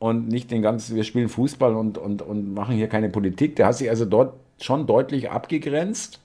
und 0.00 0.28
nicht 0.28 0.50
den 0.50 0.62
ganzen, 0.62 0.96
wir 0.96 1.04
spielen 1.04 1.28
Fußball 1.28 1.76
und, 1.76 1.98
und, 1.98 2.22
und 2.22 2.54
machen 2.54 2.74
hier 2.74 2.88
keine 2.88 3.10
Politik. 3.10 3.56
Der 3.56 3.66
hat 3.66 3.76
sich 3.76 3.90
also 3.90 4.06
dort 4.06 4.34
schon 4.60 4.86
deutlich 4.86 5.30
abgegrenzt. 5.30 6.20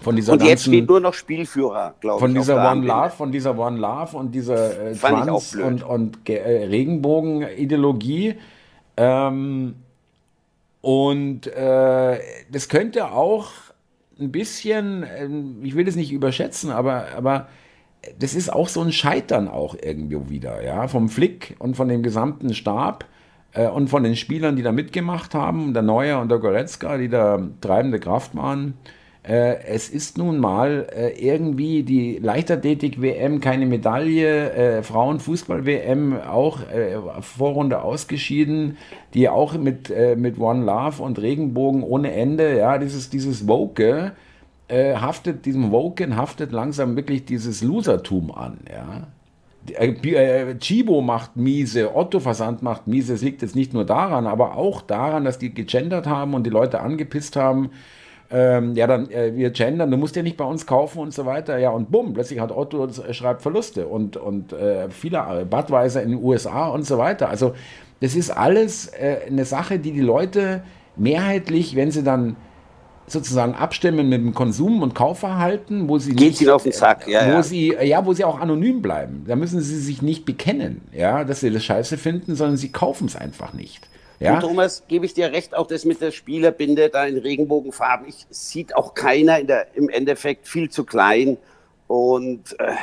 Von 0.00 0.14
dieser 0.14 0.34
und 0.34 0.44
jetzt 0.44 0.64
steht 0.64 0.88
nur 0.88 1.00
noch 1.00 1.14
Spielführer, 1.14 1.94
glaube 2.00 2.18
ich. 2.18 2.20
Von 2.20 2.34
dieser 2.34 2.70
One 2.70 2.86
Love, 2.86 3.10
von 3.10 3.32
dieser 3.32 3.58
One 3.58 3.78
Love 3.78 4.16
und 4.16 4.32
dieser 4.32 4.90
äh, 4.90 4.94
Trans- 4.94 5.56
und, 5.56 5.82
und 5.82 6.28
äh, 6.28 6.66
Regenbogen-Ideologie. 6.66 8.36
Ähm, 8.96 9.74
und 10.80 11.46
äh, 11.48 12.20
das 12.50 12.68
könnte 12.68 13.10
auch 13.10 13.50
ein 14.20 14.30
bisschen, 14.30 15.02
äh, 15.02 15.28
ich 15.66 15.74
will 15.74 15.88
es 15.88 15.96
nicht 15.96 16.12
überschätzen, 16.12 16.70
aber, 16.70 17.06
aber 17.16 17.48
das 18.18 18.34
ist 18.34 18.52
auch 18.52 18.68
so 18.68 18.80
ein 18.80 18.92
Scheitern 18.92 19.48
auch 19.48 19.74
irgendwie 19.80 20.30
wieder, 20.30 20.62
ja, 20.62 20.86
vom 20.86 21.08
Flick 21.08 21.56
und 21.58 21.76
von 21.76 21.88
dem 21.88 22.04
gesamten 22.04 22.54
Stab 22.54 23.04
äh, 23.52 23.66
und 23.66 23.88
von 23.88 24.04
den 24.04 24.14
Spielern, 24.14 24.54
die 24.54 24.62
da 24.62 24.70
mitgemacht 24.70 25.34
haben, 25.34 25.74
der 25.74 25.82
Neuer 25.82 26.20
und 26.20 26.28
der 26.30 26.38
Goretzka, 26.38 26.96
die 26.98 27.08
da 27.08 27.40
treibende 27.60 27.98
Kraft 27.98 28.36
waren. 28.36 28.74
Äh, 29.28 29.62
es 29.66 29.90
ist 29.90 30.16
nun 30.16 30.38
mal 30.38 30.86
äh, 30.90 31.10
irgendwie 31.10 31.82
die 31.82 32.18
Leichtathletik-WM 32.18 33.40
keine 33.40 33.66
Medaille, 33.66 34.52
äh, 34.52 34.82
Frauenfußball-WM 34.82 36.18
auch 36.22 36.60
Vorrunde 37.20 37.82
ausgeschieden, 37.82 38.78
die 39.12 39.28
auch 39.28 39.54
mit, 39.58 39.92
mit 40.16 40.38
One 40.38 40.64
Love 40.64 41.02
und 41.02 41.20
Regenbogen 41.20 41.82
ohne 41.82 42.12
Ende, 42.12 42.56
ja, 42.56 42.78
dieses, 42.78 43.10
dieses 43.10 43.46
Woke, 43.46 44.12
haftet, 44.70 45.46
diesem 45.46 45.70
Woken 45.70 46.16
haftet 46.16 46.52
langsam 46.52 46.96
wirklich 46.96 47.24
dieses 47.24 47.62
Losertum 47.62 48.30
an, 48.30 48.58
ja. 48.70 49.08
Chibo 50.60 51.02
macht 51.02 51.36
miese, 51.36 51.94
Otto 51.94 52.20
Versand 52.20 52.62
macht 52.62 52.86
miese. 52.86 53.14
Es 53.14 53.22
liegt 53.22 53.42
jetzt 53.42 53.56
nicht 53.56 53.74
nur 53.74 53.84
daran, 53.84 54.26
aber 54.26 54.56
auch 54.56 54.80
daran, 54.80 55.24
dass 55.24 55.38
die 55.38 55.52
gegendert 55.52 56.06
haben 56.06 56.32
und 56.32 56.44
die 56.44 56.50
Leute 56.50 56.80
angepisst 56.80 57.36
haben 57.36 57.70
ähm, 58.30 58.74
ja, 58.74 58.86
dann 58.86 59.10
äh, 59.10 59.34
wir 59.34 59.50
gendern, 59.50 59.90
du 59.90 59.96
musst 59.96 60.14
ja 60.14 60.22
nicht 60.22 60.36
bei 60.36 60.44
uns 60.44 60.66
kaufen 60.66 60.98
und 60.98 61.14
so 61.14 61.24
weiter. 61.24 61.58
Ja, 61.58 61.70
und 61.70 61.90
bumm, 61.90 62.12
plötzlich 62.12 62.40
hat 62.40 62.52
Otto 62.52 62.86
äh, 62.86 63.14
schreibt 63.14 63.40
Verluste 63.42 63.86
und, 63.86 64.16
und 64.16 64.52
äh, 64.52 64.90
viele 64.90 65.18
äh, 65.18 65.44
Budweiser 65.44 66.02
in 66.02 66.10
den 66.10 66.22
USA 66.22 66.68
und 66.68 66.84
so 66.84 66.98
weiter. 66.98 67.30
Also 67.30 67.54
das 68.00 68.14
ist 68.14 68.30
alles 68.30 68.88
äh, 68.88 69.20
eine 69.26 69.46
Sache, 69.46 69.78
die 69.78 69.92
die 69.92 70.00
Leute 70.00 70.62
mehrheitlich, 70.96 71.74
wenn 71.74 71.90
sie 71.90 72.02
dann 72.02 72.36
sozusagen 73.06 73.54
abstimmen 73.54 74.10
mit 74.10 74.20
dem 74.20 74.34
Konsum- 74.34 74.82
und 74.82 74.94
Kaufverhalten, 74.94 75.88
wo 75.88 75.98
sie 75.98 76.14
Geht 76.14 76.40
nicht, 76.40 76.50
auf 76.50 76.64
den 76.64 76.72
Sack, 76.72 77.08
ja, 77.08 77.26
wo 77.26 77.30
ja. 77.30 77.42
sie 77.42 77.74
ja, 77.82 78.04
wo 78.04 78.12
sie 78.12 78.24
auch 78.24 78.38
anonym 78.38 78.82
bleiben. 78.82 79.24
Da 79.26 79.36
müssen 79.36 79.62
sie 79.62 79.78
sich 79.80 80.02
nicht 80.02 80.26
bekennen, 80.26 80.82
ja, 80.92 81.24
dass 81.24 81.40
sie 81.40 81.50
das 81.50 81.64
Scheiße 81.64 81.96
finden, 81.96 82.36
sondern 82.36 82.58
sie 82.58 82.70
kaufen 82.70 83.06
es 83.06 83.16
einfach 83.16 83.54
nicht. 83.54 83.88
Ja? 84.20 84.34
Und 84.34 84.40
Thomas, 84.40 84.84
gebe 84.88 85.06
ich 85.06 85.14
dir 85.14 85.32
recht, 85.32 85.54
auch 85.54 85.66
das 85.66 85.84
mit 85.84 86.00
der 86.00 86.10
Spielerbinde 86.10 86.88
da 86.88 87.06
in 87.06 87.18
Regenbogenfarben, 87.18 88.08
ich, 88.08 88.26
sieht 88.30 88.74
auch 88.74 88.94
keiner 88.94 89.38
in 89.38 89.46
der, 89.46 89.74
im 89.74 89.88
Endeffekt 89.88 90.48
viel 90.48 90.70
zu 90.70 90.84
klein. 90.84 91.36
Und 91.86 92.58
äh, 92.58 92.74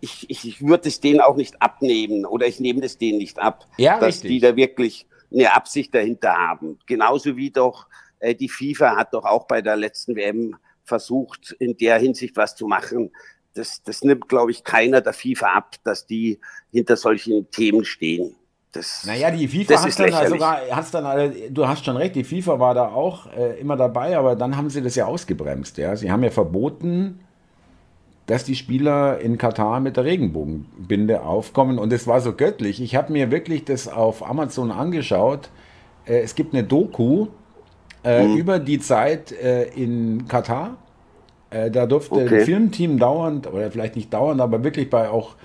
ich, 0.00 0.28
ich, 0.30 0.44
ich 0.46 0.66
würde 0.66 0.88
es 0.88 1.00
denen 1.00 1.20
auch 1.20 1.36
nicht 1.36 1.60
abnehmen 1.60 2.26
oder 2.26 2.46
ich 2.46 2.60
nehme 2.60 2.84
es 2.84 2.98
denen 2.98 3.18
nicht 3.18 3.38
ab, 3.38 3.66
ja, 3.76 3.98
dass 3.98 4.16
richtig. 4.16 4.30
die 4.30 4.40
da 4.40 4.56
wirklich 4.56 5.06
eine 5.32 5.54
Absicht 5.54 5.94
dahinter 5.94 6.34
haben. 6.34 6.78
Genauso 6.86 7.36
wie 7.36 7.50
doch 7.50 7.86
äh, 8.18 8.34
die 8.34 8.48
FIFA 8.48 8.96
hat 8.96 9.14
doch 9.14 9.24
auch 9.24 9.46
bei 9.46 9.62
der 9.62 9.76
letzten 9.76 10.16
WM 10.16 10.56
versucht, 10.84 11.52
in 11.58 11.76
der 11.76 11.98
Hinsicht 11.98 12.36
was 12.36 12.56
zu 12.56 12.66
machen. 12.66 13.10
Das, 13.54 13.82
das 13.82 14.02
nimmt, 14.02 14.28
glaube 14.28 14.50
ich, 14.50 14.64
keiner 14.64 15.00
der 15.00 15.12
FIFA 15.12 15.52
ab, 15.52 15.76
dass 15.84 16.06
die 16.06 16.40
hinter 16.70 16.96
solchen 16.96 17.50
Themen 17.50 17.84
stehen. 17.84 18.34
Das, 18.72 19.04
naja, 19.04 19.30
die 19.30 19.48
FIFA 19.48 19.82
hat 19.82 19.98
dann 20.00 20.28
sogar, 20.28 20.60
hat's 20.70 20.90
dann, 20.90 21.32
du 21.50 21.68
hast 21.68 21.84
schon 21.84 21.98
recht, 21.98 22.14
die 22.14 22.24
FIFA 22.24 22.58
war 22.58 22.72
da 22.72 22.88
auch 22.88 23.26
äh, 23.36 23.60
immer 23.60 23.76
dabei, 23.76 24.16
aber 24.16 24.34
dann 24.34 24.56
haben 24.56 24.70
sie 24.70 24.80
das 24.80 24.94
ja 24.94 25.04
ausgebremst. 25.04 25.76
Ja? 25.76 25.94
Sie 25.94 26.10
haben 26.10 26.24
ja 26.24 26.30
verboten, 26.30 27.20
dass 28.24 28.44
die 28.44 28.54
Spieler 28.54 29.20
in 29.20 29.36
Katar 29.36 29.80
mit 29.80 29.98
der 29.98 30.04
Regenbogenbinde 30.04 31.22
aufkommen 31.22 31.78
und 31.78 31.92
es 31.92 32.06
war 32.06 32.22
so 32.22 32.32
göttlich. 32.32 32.80
Ich 32.80 32.96
habe 32.96 33.12
mir 33.12 33.30
wirklich 33.30 33.66
das 33.66 33.88
auf 33.88 34.26
Amazon 34.26 34.70
angeschaut. 34.70 35.50
Äh, 36.06 36.20
es 36.20 36.34
gibt 36.34 36.54
eine 36.54 36.64
Doku 36.64 37.26
äh, 38.04 38.26
mhm. 38.26 38.36
über 38.36 38.58
die 38.58 38.80
Zeit 38.80 39.32
äh, 39.32 39.64
in 39.64 40.26
Katar. 40.28 40.78
Äh, 41.50 41.70
da 41.70 41.84
durfte 41.84 42.14
okay. 42.14 42.38
ein 42.38 42.44
Filmteam 42.46 42.98
dauernd, 42.98 43.52
oder 43.52 43.70
vielleicht 43.70 43.96
nicht 43.96 44.14
dauernd, 44.14 44.40
aber 44.40 44.64
wirklich 44.64 44.88
bei 44.88 45.10
auch 45.10 45.36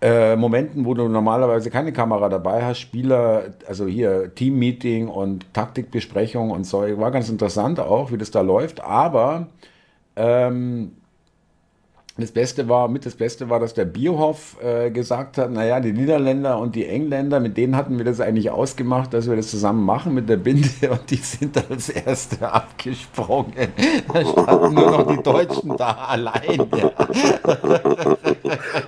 äh, 0.00 0.36
Momenten, 0.36 0.84
wo 0.84 0.94
du 0.94 1.08
normalerweise 1.08 1.70
keine 1.70 1.92
Kamera 1.92 2.28
dabei 2.28 2.64
hast, 2.64 2.78
Spieler, 2.80 3.54
also 3.66 3.86
hier 3.86 4.34
Teammeeting 4.34 5.08
und 5.08 5.52
Taktikbesprechung 5.54 6.50
und 6.50 6.64
so, 6.64 6.80
war 6.98 7.10
ganz 7.10 7.28
interessant 7.28 7.80
auch, 7.80 8.12
wie 8.12 8.18
das 8.18 8.30
da 8.30 8.40
läuft, 8.40 8.80
aber 8.80 9.48
ähm, 10.16 10.92
das 12.18 12.32
Beste 12.32 12.68
war, 12.68 12.88
mit 12.88 13.06
das 13.06 13.14
Beste 13.14 13.48
war, 13.48 13.60
dass 13.60 13.74
der 13.74 13.84
Bierhoff 13.84 14.56
äh, 14.62 14.90
gesagt 14.90 15.38
hat, 15.38 15.52
naja, 15.52 15.78
die 15.78 15.92
Niederländer 15.92 16.58
und 16.58 16.74
die 16.74 16.86
Engländer, 16.86 17.38
mit 17.38 17.56
denen 17.56 17.76
hatten 17.76 17.96
wir 17.96 18.04
das 18.04 18.20
eigentlich 18.20 18.50
ausgemacht, 18.50 19.14
dass 19.14 19.28
wir 19.28 19.36
das 19.36 19.48
zusammen 19.48 19.84
machen 19.84 20.14
mit 20.14 20.28
der 20.28 20.36
Binde 20.36 20.68
und 20.90 21.10
die 21.10 21.16
sind 21.16 21.56
als 21.70 21.88
Erste 21.88 22.52
abgesprungen. 22.52 23.68
Da 24.12 24.26
standen 24.26 24.74
nur 24.74 24.90
noch 24.90 25.06
die 25.06 25.22
Deutschen 25.22 25.76
da 25.76 25.92
allein. 26.08 26.60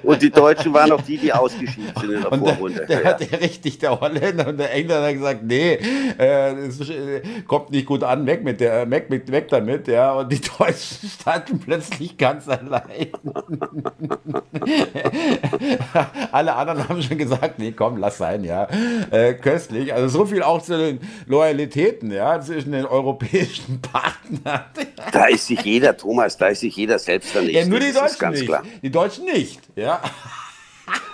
Und 0.03 0.23
die 0.23 0.31
Deutschen 0.31 0.73
waren 0.73 0.93
auch 0.93 1.03
die, 1.03 1.19
die 1.19 1.33
ausgeschieden 1.33 1.93
sind 2.01 2.11
in 2.11 2.23
der 2.23 2.33
und 2.33 2.41
Vorrunde. 2.41 2.87
Der, 2.87 2.87
der 2.87 3.03
ja. 3.03 3.09
hat 3.11 3.31
ja 3.31 3.39
richtig, 3.39 3.79
der 3.79 4.01
Holländer 4.01 4.49
und 4.49 4.59
der 4.59 4.73
Engländer 4.73 5.07
hat 5.07 5.15
gesagt, 5.15 5.43
nee, 5.45 5.75
äh, 6.19 6.55
das 6.67 6.81
äh, 6.89 7.23
kommt 7.47 7.71
nicht 7.71 7.87
gut 7.87 8.03
an, 8.03 8.27
weg 8.27 8.43
mit 8.43 8.61
der, 8.61 8.91
weg, 8.91 9.11
mit, 9.11 9.31
weg 9.31 9.49
damit, 9.49 9.89
ja. 9.89 10.15
Und 10.15 10.33
die 10.33 10.41
Deutschen 10.59 11.09
standen 11.09 11.61
plötzlich 11.61 12.17
ganz 12.17 12.49
allein. 12.49 13.09
Alle 16.33 16.55
anderen 16.55 16.89
haben 16.89 17.03
schon 17.03 17.19
gesagt, 17.19 17.59
nee, 17.59 17.73
komm, 17.73 17.99
lass 17.99 18.17
sein, 18.19 18.45
ja. 18.45 18.69
Äh, 19.11 19.35
köstlich. 19.35 19.93
Also 19.93 20.09
so 20.09 20.25
viel 20.27 20.43
auch 20.43 20.62
zu 20.62 20.79
den 20.79 21.00
Loyalitäten, 21.27 22.11
ja, 22.11 22.41
zwischen 22.41 22.73
den 22.73 22.87
europäischen 22.87 23.81
Partnern. 23.83 24.65
da 25.12 25.27
ist 25.27 25.47
sich 25.47 25.61
jeder, 25.62 25.97
Thomas, 25.97 26.37
da 26.37 26.49
ist 26.49 26.61
sich 26.61 26.77
jeder 26.77 26.99
selbst 26.99 27.35
dann 27.35 27.47
nicht. 27.47 27.55
Ja, 27.55 27.67
nur 27.67 27.81
die 27.81 27.93
Deutschen 27.93 28.31
nicht. 28.31 28.47
Klar. 28.47 28.62
Die 28.83 28.91
Deutschen 28.91 29.25
nicht, 29.25 29.61
ja. 29.77 30.00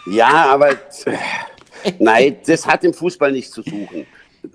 Ja, 0.06 0.52
aber 0.52 0.70
nein, 1.98 2.38
das 2.46 2.66
hat 2.66 2.84
im 2.84 2.94
Fußball 2.94 3.32
nichts 3.32 3.52
zu 3.52 3.62
suchen 3.62 4.06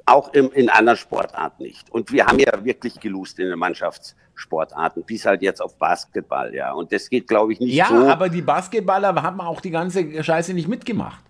auch 0.05 0.33
im, 0.33 0.51
in 0.51 0.69
anderen 0.69 0.97
Sportarten 0.97 1.63
nicht. 1.63 1.89
Und 1.91 2.11
wir 2.11 2.25
haben 2.25 2.39
ja 2.39 2.63
wirklich 2.63 2.99
gelust 2.99 3.39
in 3.39 3.49
den 3.49 3.59
Mannschaftssportarten, 4.41 5.03
bis 5.03 5.25
halt 5.25 5.41
jetzt 5.41 5.61
auf 5.61 5.77
Basketball, 5.77 6.53
ja. 6.53 6.73
Und 6.73 6.91
das 6.91 7.09
geht, 7.09 7.27
glaube 7.27 7.53
ich, 7.53 7.59
nicht 7.59 7.73
ja, 7.73 7.87
so. 7.87 7.95
Ja, 7.95 8.13
aber 8.13 8.29
die 8.29 8.41
Basketballer 8.41 9.13
haben 9.21 9.41
auch 9.41 9.61
die 9.61 9.71
ganze 9.71 10.23
Scheiße 10.23 10.53
nicht 10.53 10.67
mitgemacht. 10.67 11.23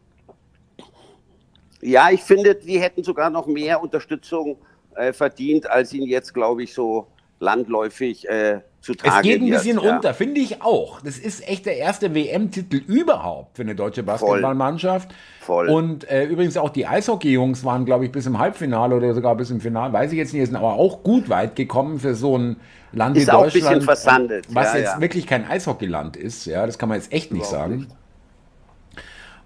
Ja, 1.82 2.10
ich 2.12 2.22
finde, 2.22 2.56
die 2.56 2.80
hätten 2.80 3.03
sogar 3.03 3.30
noch 3.30 3.48
mehr 3.48 3.82
Unterstützung 3.82 4.58
äh, 4.96 5.13
verdient, 5.13 5.70
als 5.70 5.94
ihnen 5.94 6.08
jetzt, 6.08 6.34
glaube 6.34 6.63
ich, 6.63 6.74
so 6.74 7.08
landläufig 7.41 8.29
äh, 8.29 8.62
zutage 8.81 9.17
Es 9.17 9.21
geht 9.21 9.41
ein 9.41 9.50
bisschen 9.50 9.81
wird, 9.81 9.95
unter, 9.95 10.10
ja. 10.10 10.13
finde 10.13 10.39
ich 10.39 10.62
auch. 10.62 11.01
Das 11.01 11.17
ist 11.17 11.48
echt 11.48 11.65
der 11.65 11.77
erste 11.77 12.13
WM-Titel 12.13 12.77
überhaupt 12.77 13.57
für 13.57 13.63
eine 13.63 13.75
deutsche 13.75 14.03
Basketballmannschaft. 14.03 15.13
Voll. 15.41 15.67
Und 15.67 16.10
äh, 16.10 16.25
übrigens 16.25 16.55
auch 16.57 16.69
die 16.69 16.88
Eishockey-Jungs 16.88 17.65
waren, 17.65 17.86
glaube 17.86 18.05
ich, 18.05 18.12
bis 18.12 18.25
im 18.27 18.38
Halbfinale 18.38 18.95
oder 18.95 19.13
sogar 19.13 19.36
bis 19.36 19.50
im 19.50 19.60
Finale, 19.60 19.91
weiß 19.91 20.12
ich 20.12 20.17
jetzt 20.17 20.33
nicht, 20.33 20.45
sind 20.45 20.55
aber 20.55 20.74
auch 20.74 21.03
gut 21.03 21.29
weit 21.29 21.55
gekommen 21.55 22.00
für 22.00 22.15
so 22.15 22.38
ein 22.38 22.57
Land 22.93 23.17
ist 23.17 23.27
wie 23.27 23.31
Deutschland. 23.31 23.55
Ist 23.55 23.63
auch 23.63 23.71
ein 23.71 23.77
bisschen 23.77 23.81
versandet. 23.81 24.48
Was 24.50 24.74
ja, 24.74 24.79
jetzt 24.79 24.93
ja. 24.95 25.01
wirklich 25.01 25.27
kein 25.27 25.45
Eishockeyland 25.45 26.15
ist, 26.15 26.45
ja, 26.45 26.65
das 26.65 26.77
kann 26.77 26.89
man 26.89 26.98
jetzt 27.00 27.12
echt 27.12 27.31
nicht 27.31 27.48
Überhaupt 27.48 27.69
sagen. 27.69 27.75
Nicht. 27.77 27.91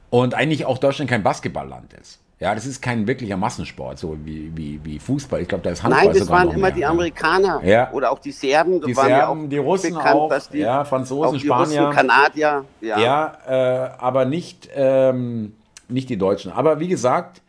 Und 0.10 0.34
eigentlich 0.34 0.66
auch 0.66 0.78
Deutschland 0.78 1.10
kein 1.10 1.24
Basketballland 1.24 1.94
ist. 1.94 2.22
Ja, 2.40 2.54
das 2.54 2.66
ist 2.66 2.82
kein 2.82 3.08
wirklicher 3.08 3.38
Massensport, 3.38 3.98
so 3.98 4.18
wie, 4.26 4.52
wie, 4.56 4.80
wie 4.84 5.00
Fußball. 5.00 5.42
Ich 5.42 5.48
glaube, 5.48 5.64
da 5.64 5.70
ist 5.70 5.84
Handball 5.84 6.08
Nein, 6.08 6.20
das 6.20 6.28
waren 6.28 6.50
immer 6.50 6.58
mehr, 6.60 6.72
die 6.72 6.86
Amerikaner 6.86 7.64
ja. 7.64 7.92
oder 7.94 8.12
auch 8.12 8.20
die 8.20 8.34
Serben. 8.34 8.82
Die 8.82 8.94
Serben, 8.94 9.44
ja 9.44 9.48
die 9.48 9.58
Russen 9.58 9.94
bekannt, 9.94 10.16
auch, 10.16 10.48
die, 10.52 10.60
ja, 10.60 10.84
Franzosen, 10.84 11.40
Spanier. 11.40 11.88
Russen, 11.88 11.96
Kanadier. 11.96 12.66
Ja, 12.82 13.00
ja 13.00 13.38
äh, 13.48 13.90
aber 14.00 14.26
nicht, 14.26 14.70
ähm, 14.76 15.54
nicht 15.88 16.10
die 16.10 16.18
Deutschen. 16.18 16.52
Aber 16.52 16.82
wie 16.82 16.90
gesagt, 16.90 17.42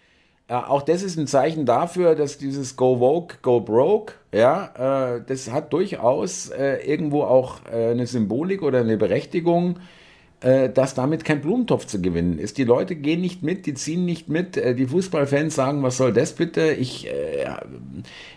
äh, 0.46 0.54
auch 0.54 0.82
das 0.82 1.02
ist 1.02 1.18
ein 1.18 1.26
Zeichen 1.26 1.66
dafür, 1.66 2.14
dass 2.14 2.38
dieses 2.38 2.76
Go 2.76 3.00
Woke, 3.00 3.38
Go 3.42 3.60
Broke, 3.60 4.14
ja, 4.32 5.16
äh, 5.16 5.22
das 5.26 5.50
hat 5.50 5.72
durchaus 5.72 6.50
äh, 6.50 6.76
irgendwo 6.86 7.24
auch 7.24 7.58
äh, 7.72 7.90
eine 7.90 8.06
Symbolik 8.06 8.62
oder 8.62 8.80
eine 8.80 8.96
Berechtigung 8.96 9.80
dass 10.40 10.94
damit 10.94 11.24
kein 11.24 11.40
Blumentopf 11.40 11.86
zu 11.86 12.02
gewinnen 12.02 12.38
ist. 12.38 12.58
Die 12.58 12.64
Leute 12.64 12.94
gehen 12.94 13.22
nicht 13.22 13.42
mit, 13.42 13.64
die 13.64 13.74
ziehen 13.74 14.04
nicht 14.04 14.28
mit. 14.28 14.56
Äh, 14.56 14.74
die 14.74 14.86
Fußballfans 14.86 15.54
sagen, 15.54 15.82
was 15.82 15.96
soll 15.96 16.12
das 16.12 16.32
bitte? 16.34 16.72
Ich, 16.72 17.06
äh, 17.06 17.46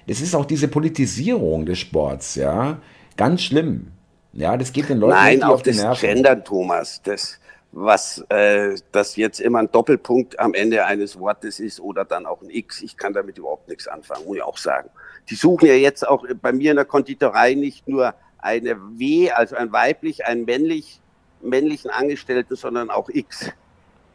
es 0.08 0.22
ist 0.22 0.34
auch 0.34 0.46
diese 0.46 0.70
Politisierung 0.70 1.65
des 1.65 1.79
Sports, 1.79 2.36
ja, 2.36 2.79
ganz 3.18 3.41
schlimm. 3.41 3.91
Ja, 4.32 4.56
das 4.56 4.72
geht 4.72 4.89
den 4.89 5.00
Leuten 5.00 5.15
Nein, 5.15 5.36
nicht 5.36 5.44
auf 5.46 5.62
die 5.62 5.72
Nerven. 5.72 5.84
Nein, 5.84 5.91
auch 5.91 6.00
das 6.00 6.01
Gendern, 6.01 6.46
Thomas, 6.46 7.01
das 7.03 7.39
was 7.72 8.25
äh, 8.29 8.75
das 8.91 9.15
jetzt 9.15 9.39
immer 9.39 9.60
ein 9.60 9.72
Doppelpunkt 9.72 10.39
am 10.39 10.53
Ende 10.53 10.86
eines 10.86 11.20
Wortes 11.20 11.60
ist 11.60 11.79
oder 11.79 12.03
dann 12.03 12.25
auch 12.25 12.41
ein 12.41 12.50
X. 12.50 12.82
Ich 12.82 12.98
kann 12.98 13.13
damit 13.13 13.38
überhaupt 13.38 13.68
nichts 13.68 13.88
anfangen, 13.88 14.25
muss 14.25 14.38
ich 14.38 14.44
auch 14.44 14.58
sagen. 14.58 14.89
Die 15.29 15.36
suchen 15.36 15.68
ja 15.68 15.75
jetzt 15.75 16.08
auch 16.08 16.25
bei 16.41 16.51
mir 16.51 16.72
in 16.72 16.77
der 16.77 16.86
Konditorei 16.86 17.53
nicht 17.53 17.88
nur 17.88 18.15
eine 18.39 18.77
W, 18.98 19.29
also 19.32 19.56
ein 19.56 19.72
weiblich, 19.72 20.25
ein 20.25 20.46
männlich 20.46 21.01
männlichen 21.41 21.89
Angestellten, 21.89 22.55
sondern 22.55 22.89
auch 22.89 23.10
X. 23.10 23.51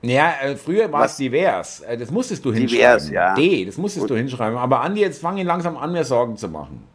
Ja, 0.02 0.32
äh, 0.42 0.56
früher 0.56 0.92
war 0.92 1.06
es 1.06 1.16
divers. 1.16 1.80
Äh, 1.80 1.96
das 1.96 2.10
musstest 2.10 2.44
du 2.44 2.52
hinschreiben. 2.52 2.98
Divers, 2.98 3.10
ja. 3.10 3.34
D, 3.34 3.64
das 3.64 3.78
musstest 3.78 4.02
Und 4.02 4.10
du 4.10 4.16
hinschreiben. 4.16 4.58
Aber 4.58 4.80
Andi, 4.82 5.00
jetzt 5.00 5.20
fange 5.20 5.40
ich 5.40 5.46
langsam 5.46 5.76
an, 5.76 5.92
mir 5.92 6.04
Sorgen 6.04 6.36
zu 6.36 6.48
machen. 6.48 6.86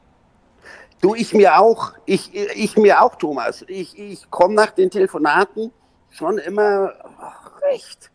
Du, 1.01 1.15
ich 1.15 1.33
mir 1.33 1.57
auch. 1.57 1.93
Ich, 2.05 2.33
ich 2.33 2.77
mir 2.77 3.01
auch, 3.01 3.15
Thomas. 3.15 3.63
Ich, 3.67 3.97
ich 3.97 4.29
komme 4.29 4.53
nach 4.53 4.71
den 4.71 4.91
Telefonaten 4.91 5.71
schon 6.11 6.37
immer 6.37 6.93
ach, 7.19 7.61
recht. 7.61 8.11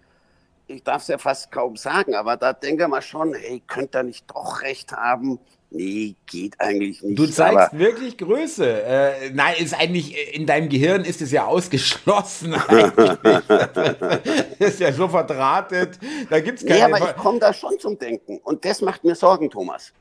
Ich 0.66 0.83
darf 0.83 1.02
es 1.02 1.09
ja 1.09 1.18
fast 1.18 1.50
kaum 1.50 1.76
sagen, 1.76 2.14
aber 2.14 2.37
da 2.37 2.52
denke 2.52 2.88
man 2.88 3.02
schon, 3.02 3.35
hey, 3.35 3.62
könnt 3.66 3.94
ihr 3.94 4.02
nicht 4.02 4.30
doch 4.30 4.62
recht 4.62 4.92
haben? 4.92 5.38
Nee, 5.76 6.14
geht 6.26 6.61
eigentlich 6.61 7.02
nicht. 7.02 7.19
Du 7.19 7.26
zeigst 7.26 7.76
wirklich 7.76 8.16
Größe. 8.16 8.83
Äh, 8.85 9.31
nein, 9.33 9.54
ist 9.59 9.75
eigentlich 9.75 10.16
äh, 10.16 10.37
in 10.37 10.47
deinem 10.47 10.69
Gehirn 10.69 11.04
ist 11.04 11.21
es 11.21 11.33
ja 11.33 11.47
ausgeschlossen. 11.47 12.54
ist 14.61 14.78
ja 14.78 14.93
so 14.93 15.09
verdrahtet. 15.09 15.99
Da 16.31 16.38
gibt's 16.38 16.64
keine. 16.64 16.78
Nee, 16.78 16.95
aber 16.95 17.11
ich 17.11 17.16
komme 17.16 17.40
da 17.40 17.52
schon 17.52 17.76
zum 17.81 17.99
Denken 17.99 18.38
und 18.45 18.64
das 18.64 18.83
macht 18.83 19.02
mir 19.02 19.16
Sorgen, 19.16 19.50
Thomas. 19.50 19.93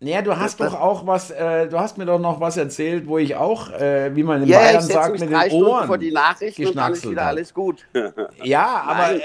Naja, 0.00 0.20
du 0.20 0.36
hast 0.36 0.60
das, 0.60 0.72
doch 0.72 0.80
auch 0.80 1.06
was, 1.06 1.30
äh, 1.30 1.66
du 1.66 1.78
hast 1.78 1.96
mir 1.96 2.04
doch 2.04 2.18
noch 2.18 2.38
was 2.40 2.58
erzählt, 2.58 3.06
wo 3.06 3.16
ich 3.16 3.34
auch, 3.34 3.70
äh, 3.70 4.14
wie 4.14 4.24
man 4.24 4.42
in 4.42 4.48
ja, 4.48 4.58
Bayern 4.58 4.82
sagt, 4.82 5.18
mit 5.18 5.30
den 5.30 5.52
Ohren 5.52 5.86
vor 5.86 5.96
die 5.96 6.10
Nachricht 6.10 6.58
und 6.58 6.76
dann 6.76 6.92
ist 6.92 7.08
wieder 7.08 7.26
alles 7.26 7.54
gut. 7.54 7.86
ja, 8.42 8.82
aber 8.86 9.12
äh, 9.14 9.20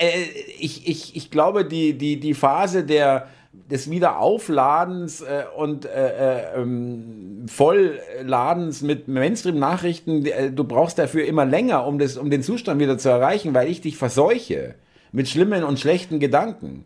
äh, 0.00 0.24
ich, 0.58 0.88
ich, 0.88 1.14
ich 1.14 1.30
glaube, 1.30 1.64
die, 1.64 1.92
die, 1.92 2.18
die 2.18 2.34
Phase 2.34 2.82
der 2.82 3.28
des 3.70 3.90
Wiederaufladens 3.90 5.22
äh, 5.22 5.44
und 5.56 5.86
äh, 5.86 6.50
äh, 6.50 6.60
ähm, 6.60 7.46
Vollladens 7.46 8.82
mit 8.82 9.08
Mainstream-Nachrichten, 9.08 10.26
äh, 10.26 10.50
du 10.50 10.64
brauchst 10.64 10.98
dafür 10.98 11.24
immer 11.24 11.44
länger, 11.44 11.86
um, 11.86 11.98
das, 11.98 12.16
um 12.16 12.30
den 12.30 12.42
Zustand 12.42 12.80
wieder 12.80 12.98
zu 12.98 13.08
erreichen, 13.08 13.54
weil 13.54 13.68
ich 13.68 13.80
dich 13.80 13.96
verseuche 13.96 14.74
mit 15.12 15.28
schlimmen 15.28 15.64
und 15.64 15.80
schlechten 15.80 16.20
Gedanken. 16.20 16.84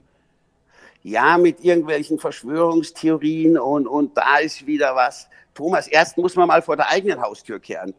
Ja, 1.03 1.39
mit 1.39 1.65
irgendwelchen 1.65 2.19
Verschwörungstheorien 2.19 3.59
und, 3.59 3.87
und 3.87 4.17
da 4.17 4.39
ist 4.39 4.67
wieder 4.67 4.95
was. 4.95 5.29
Thomas, 5.55 5.89
erst 5.89 6.19
muss 6.19 6.37
man 6.37 6.49
mal 6.49 6.63
vor 6.63 6.77
der 6.77 6.91
eigenen 6.91 7.21
Haustür 7.21 7.59
kehren. 7.59 7.95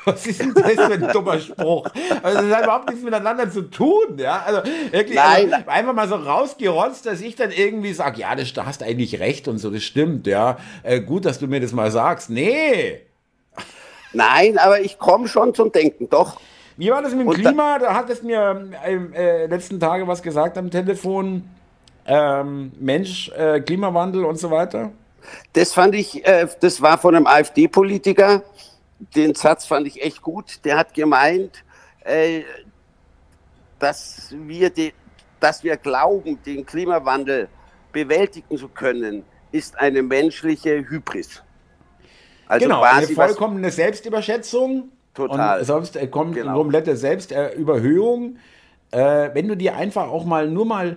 Was 0.04 0.26
ist 0.26 0.40
denn 0.40 0.54
das 0.54 0.72
für 0.72 0.92
ein 0.92 1.08
dummer 1.12 1.38
Spruch? 1.38 1.86
Also 2.22 2.42
das 2.42 2.56
hat 2.56 2.64
überhaupt 2.64 2.88
nichts 2.88 3.04
miteinander 3.04 3.50
zu 3.50 3.62
tun, 3.62 4.18
ja. 4.18 4.42
Also 4.46 4.62
wirklich 4.90 5.16
Nein. 5.16 5.52
Also, 5.52 5.68
einfach 5.68 5.92
mal 5.92 6.08
so 6.08 6.16
rausgerotzt, 6.16 7.06
dass 7.06 7.20
ich 7.20 7.36
dann 7.36 7.50
irgendwie 7.50 7.92
sage, 7.92 8.20
ja, 8.20 8.34
das, 8.34 8.52
da 8.52 8.66
hast 8.66 8.82
eigentlich 8.82 9.20
recht 9.20 9.48
und 9.48 9.58
so, 9.58 9.70
das 9.70 9.82
stimmt, 9.82 10.26
ja. 10.26 10.56
Äh, 10.82 11.00
gut, 11.00 11.24
dass 11.24 11.38
du 11.38 11.46
mir 11.46 11.60
das 11.60 11.72
mal 11.72 11.90
sagst. 11.90 12.30
Nee. 12.30 13.00
Nein, 14.12 14.58
aber 14.58 14.80
ich 14.80 14.98
komme 14.98 15.28
schon 15.28 15.54
zum 15.54 15.70
Denken, 15.70 16.08
doch. 16.08 16.40
Wie 16.76 16.90
war 16.90 17.02
das 17.02 17.12
mit 17.12 17.20
dem 17.20 17.28
Und 17.28 17.34
Klima? 17.36 17.78
Da 17.78 17.94
hat 17.94 18.08
es 18.08 18.22
mir 18.22 18.70
äh, 18.84 18.94
äh, 18.94 19.46
letzten 19.46 19.78
Tage 19.78 20.08
was 20.08 20.22
gesagt 20.22 20.56
am 20.56 20.70
Telefon. 20.70 21.44
Ähm, 22.06 22.72
Mensch, 22.80 23.30
äh, 23.36 23.60
Klimawandel 23.60 24.24
und 24.24 24.38
so 24.38 24.50
weiter. 24.50 24.90
Das 25.52 25.74
fand 25.74 25.94
ich, 25.94 26.26
äh, 26.26 26.48
das 26.60 26.80
war 26.80 26.96
von 26.98 27.14
einem 27.14 27.26
AfD-Politiker. 27.26 28.42
Den 29.14 29.34
Satz 29.34 29.66
fand 29.66 29.86
ich 29.86 30.02
echt 30.02 30.22
gut. 30.22 30.64
Der 30.64 30.76
hat 30.76 30.94
gemeint, 30.94 31.64
äh, 32.04 32.42
dass 33.78 34.34
wir, 34.36 34.70
die, 34.70 34.92
dass 35.40 35.64
wir 35.64 35.76
glauben, 35.76 36.38
den 36.42 36.64
Klimawandel 36.66 37.48
bewältigen 37.92 38.56
zu 38.56 38.68
können, 38.68 39.24
ist 39.52 39.78
eine 39.78 40.02
menschliche 40.02 40.84
Hybris. 40.88 41.42
Also 42.46 42.66
genau, 42.66 42.82
eine 42.82 43.06
vollkommene 43.06 43.70
Selbstüberschätzung. 43.70 44.90
Total. 45.14 45.60
Und 45.60 45.64
selbst, 45.64 45.96
äh, 45.96 46.06
kom 46.06 46.32
Genau. 46.32 46.54
komplette 46.54 46.96
Selbstüberhöhung. 46.96 48.36
Äh, 48.90 49.30
wenn 49.34 49.48
du 49.48 49.56
dir 49.56 49.76
einfach 49.76 50.08
auch 50.08 50.24
mal 50.24 50.48
nur 50.48 50.66
mal 50.66 50.96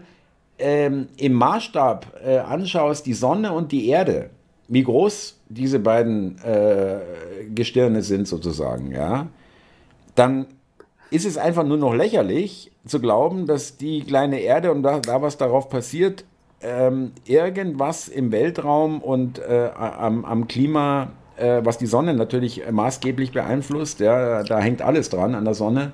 ähm, 0.59 1.09
im 1.17 1.33
Maßstab 1.33 2.21
äh, 2.23 2.37
anschaust, 2.39 3.05
die 3.05 3.13
Sonne 3.13 3.53
und 3.53 3.71
die 3.71 3.87
Erde, 3.89 4.29
wie 4.73 4.83
groß 4.83 5.39
diese 5.49 5.79
beiden 5.79 6.37
äh, 6.43 6.99
Gestirne 7.53 8.01
sind 8.01 8.27
sozusagen, 8.27 8.91
ja, 8.91 9.27
dann 10.15 10.47
ist 11.09 11.25
es 11.25 11.37
einfach 11.37 11.63
nur 11.63 11.77
noch 11.77 11.93
lächerlich 11.93 12.71
zu 12.85 12.99
glauben, 12.99 13.45
dass 13.45 13.77
die 13.77 14.01
kleine 14.01 14.39
Erde 14.39 14.71
und 14.71 14.83
da, 14.83 14.99
da 14.99 15.21
was 15.21 15.37
darauf 15.37 15.69
passiert, 15.69 16.25
ähm, 16.61 17.11
irgendwas 17.25 18.07
im 18.07 18.31
Weltraum 18.31 19.01
und 19.01 19.39
äh, 19.39 19.69
am, 19.75 20.25
am 20.25 20.47
Klima, 20.47 21.09
äh, 21.37 21.61
was 21.63 21.77
die 21.77 21.85
Sonne 21.85 22.13
natürlich 22.13 22.63
maßgeblich 22.71 23.31
beeinflusst, 23.31 23.99
ja, 23.99 24.43
da 24.43 24.59
hängt 24.59 24.81
alles 24.81 25.09
dran 25.09 25.35
an 25.35 25.45
der 25.45 25.53
Sonne. 25.53 25.91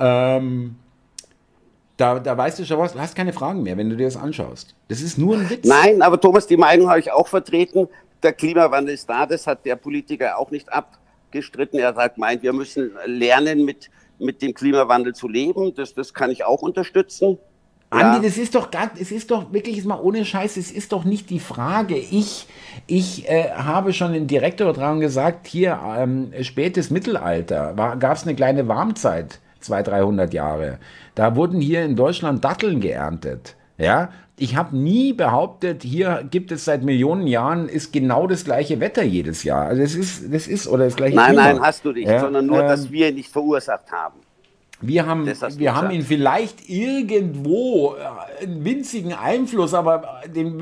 Ähm, 0.00 0.76
da, 1.98 2.20
da 2.20 2.36
weißt 2.36 2.58
du 2.58 2.64
schon 2.64 2.78
was, 2.78 2.92
du 2.92 3.00
hast 3.00 3.16
keine 3.16 3.32
Fragen 3.32 3.62
mehr, 3.62 3.76
wenn 3.76 3.90
du 3.90 3.96
dir 3.96 4.06
das 4.06 4.16
anschaust. 4.16 4.74
Das 4.88 5.02
ist 5.02 5.18
nur 5.18 5.36
ein 5.36 5.50
Witz. 5.50 5.66
Nein, 5.66 6.00
aber 6.00 6.20
Thomas, 6.20 6.46
die 6.46 6.56
Meinung 6.56 6.88
habe 6.88 7.00
ich 7.00 7.12
auch 7.12 7.26
vertreten. 7.26 7.88
Der 8.22 8.32
Klimawandel 8.32 8.94
ist 8.94 9.08
da, 9.08 9.26
das 9.26 9.46
hat 9.46 9.64
der 9.64 9.76
Politiker 9.76 10.38
auch 10.38 10.50
nicht 10.50 10.72
abgestritten. 10.72 11.78
Er 11.78 11.94
hat 11.94 12.14
gemeint, 12.14 12.42
wir 12.42 12.52
müssen 12.52 12.92
lernen, 13.06 13.64
mit, 13.64 13.90
mit 14.18 14.42
dem 14.42 14.54
Klimawandel 14.54 15.14
zu 15.14 15.28
leben. 15.28 15.74
Das, 15.74 15.94
das 15.94 16.12
kann 16.12 16.30
ich 16.30 16.44
auch 16.44 16.62
unterstützen. 16.62 17.38
Andi, 17.90 18.26
das 18.26 18.36
ist 18.36 18.54
doch 18.54 18.70
gar, 18.70 18.90
es 19.00 19.10
ist 19.10 19.30
doch 19.30 19.50
wirklich 19.52 19.82
mal 19.84 19.98
ohne 19.98 20.24
Scheiß, 20.24 20.58
es 20.58 20.70
ist 20.70 20.92
doch 20.92 21.04
nicht 21.04 21.30
die 21.30 21.40
Frage. 21.40 21.96
Ich, 21.96 22.46
ich 22.86 23.26
äh, 23.28 23.50
habe 23.50 23.94
schon 23.94 24.12
in 24.12 24.26
Direktübertragung 24.26 25.00
gesagt, 25.00 25.46
hier 25.46 25.80
ähm, 25.96 26.32
spätes 26.42 26.90
Mittelalter 26.90 27.72
gab 27.98 28.16
es 28.16 28.24
eine 28.24 28.34
kleine 28.34 28.68
Warmzeit, 28.68 29.40
200, 29.60 29.88
300 29.88 30.34
Jahre. 30.34 30.78
Da 31.14 31.34
wurden 31.34 31.62
hier 31.62 31.82
in 31.82 31.96
Deutschland 31.96 32.44
Datteln 32.44 32.80
geerntet. 32.80 33.56
Ja, 33.78 34.10
ich 34.38 34.56
habe 34.56 34.76
nie 34.76 35.12
behauptet, 35.12 35.82
hier 35.82 36.26
gibt 36.30 36.52
es 36.52 36.64
seit 36.64 36.82
Millionen 36.84 37.26
Jahren 37.26 37.68
ist 37.68 37.92
genau 37.92 38.26
das 38.26 38.44
gleiche 38.44 38.80
Wetter 38.80 39.02
jedes 39.02 39.44
Jahr. 39.44 39.66
Also 39.66 39.82
es 39.82 39.94
ist, 39.94 40.32
das 40.32 40.46
ist 40.46 40.66
oder 40.68 40.84
das 40.84 40.96
gleiche 40.96 41.16
Nein, 41.16 41.28
Klima. 41.34 41.42
nein, 41.44 41.60
hast 41.60 41.84
du 41.84 41.92
nicht, 41.92 42.08
Ja, 42.08 42.20
sondern 42.20 42.46
nur, 42.46 42.60
ähm, 42.60 42.68
dass 42.68 42.90
wir 42.90 43.08
ihn 43.08 43.16
nicht 43.16 43.30
verursacht 43.30 43.90
haben. 43.92 44.16
wir 44.80 45.06
haben, 45.06 45.26
Das 45.26 45.58
wir 45.58 45.74
haben 45.74 45.90
ihn 45.90 46.02
vielleicht 46.02 46.68
irgendwo 46.68 47.94
äh, 47.96 48.44
einen 48.44 48.64
winzigen 48.64 49.12
Einfluss, 49.12 49.74
aber 49.74 50.20
den 50.34 50.58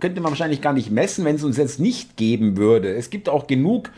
könnte 0.00 0.20
man 0.20 0.32
wahrscheinlich 0.32 0.60
gar 0.60 0.72
nicht 0.72 0.90
messen, 0.90 1.24
wenn 1.24 1.36
es 1.36 1.44
uns 1.44 1.56
jetzt 1.56 1.78
nicht 1.80 2.16
geben 2.16 2.56
würde. 2.56 2.92
Es 2.92 3.08
gibt 3.10 3.28
auch 3.28 3.46
genug 3.46 3.90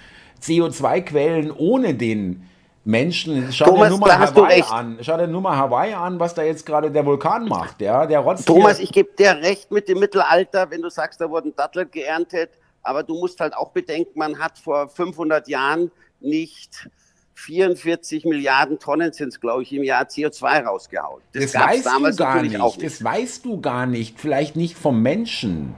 CO2-Quellen 0.43 1.51
ohne 1.51 1.95
den 1.95 2.43
Menschen. 2.85 3.53
Schau 3.53 3.66
Thomas, 3.66 3.88
dir 3.88 3.90
nur 3.90 3.99
mal 4.07 4.18
Hawaii 4.18 4.62
an. 4.62 4.99
Schau 5.01 5.16
dir 5.16 5.27
nur 5.27 5.40
mal 5.40 5.57
Hawaii 5.57 5.94
an, 5.94 6.20
was 6.20 6.35
da 6.35 6.42
jetzt 6.42 6.66
gerade 6.66 6.90
der 6.90 7.05
Vulkan 7.07 7.49
macht. 7.49 7.81
Ja, 7.81 8.07
der 8.07 8.20
rotzt 8.20 8.47
Thomas, 8.47 8.77
hier- 8.77 8.85
ich 8.85 8.92
gebe 8.92 9.11
dir 9.18 9.31
recht 9.37 9.70
mit 9.70 9.88
dem 9.88 9.99
Mittelalter, 10.01 10.70
wenn 10.70 10.83
du 10.83 10.90
sagst, 10.90 11.20
da 11.20 11.29
wurden 11.31 11.55
Datteln 11.57 11.90
geerntet. 11.90 12.51
Aber 12.83 13.03
du 13.03 13.14
musst 13.18 13.40
halt 13.40 13.55
auch 13.57 13.70
bedenken, 13.70 14.18
man 14.18 14.38
hat 14.38 14.59
vor 14.59 14.88
500 14.88 15.49
Jahren 15.49 15.90
nicht 16.20 16.88
44 17.37 18.25
Milliarden 18.27 18.79
Tonnen 18.79 19.12
sind 19.12 19.29
es, 19.29 19.40
glaube 19.40 19.62
ich, 19.62 19.73
im 19.73 19.83
Jahr 19.83 20.05
CO2 20.05 20.64
rausgehauen. 20.64 21.23
Das, 21.33 21.53
gab's 21.53 21.85
weißt 21.85 21.87
du 21.87 22.16
gar 22.16 22.42
nicht. 22.42 22.61
auch 22.61 22.77
Das 22.77 23.03
weißt 23.03 23.44
du 23.44 23.61
gar 23.61 23.87
nicht. 23.87 24.20
Vielleicht 24.20 24.55
nicht 24.57 24.77
vom 24.77 25.03
Menschen. 25.03 25.75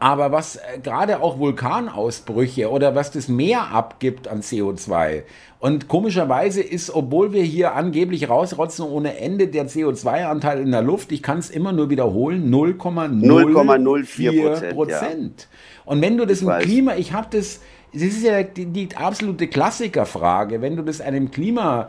Aber 0.00 0.32
was 0.32 0.56
äh, 0.56 0.78
gerade 0.82 1.22
auch 1.22 1.38
Vulkanausbrüche 1.38 2.70
oder 2.70 2.94
was 2.94 3.10
das 3.10 3.28
Meer 3.28 3.68
abgibt 3.72 4.28
an 4.28 4.40
CO2. 4.40 5.22
Und 5.60 5.88
komischerweise 5.88 6.60
ist, 6.60 6.90
obwohl 6.90 7.32
wir 7.32 7.42
hier 7.42 7.74
angeblich 7.74 8.28
rausrotzen 8.28 8.84
ohne 8.84 9.18
Ende, 9.18 9.48
der 9.48 9.66
CO2-Anteil 9.66 10.60
in 10.60 10.70
der 10.70 10.82
Luft, 10.82 11.10
ich 11.10 11.22
kann 11.22 11.38
es 11.38 11.48
immer 11.48 11.72
nur 11.72 11.88
wiederholen, 11.88 12.52
0,04 12.52 13.22
0,04%, 13.22 14.74
Prozent. 14.74 15.48
Und 15.86 16.02
wenn 16.02 16.18
du 16.18 16.26
das 16.26 16.38
Ich 16.38 16.42
im 16.42 16.48
weiß. 16.48 16.64
Klima, 16.64 16.96
ich 16.96 17.14
habe 17.14 17.28
das, 17.30 17.60
das 17.94 18.02
ist 18.02 18.24
ja 18.24 18.42
die, 18.42 18.66
die 18.66 18.88
absolute 18.94 19.48
Klassikerfrage, 19.48 20.60
wenn 20.60 20.76
du 20.76 20.82
das 20.82 21.00
einem 21.00 21.30
Klima 21.30 21.88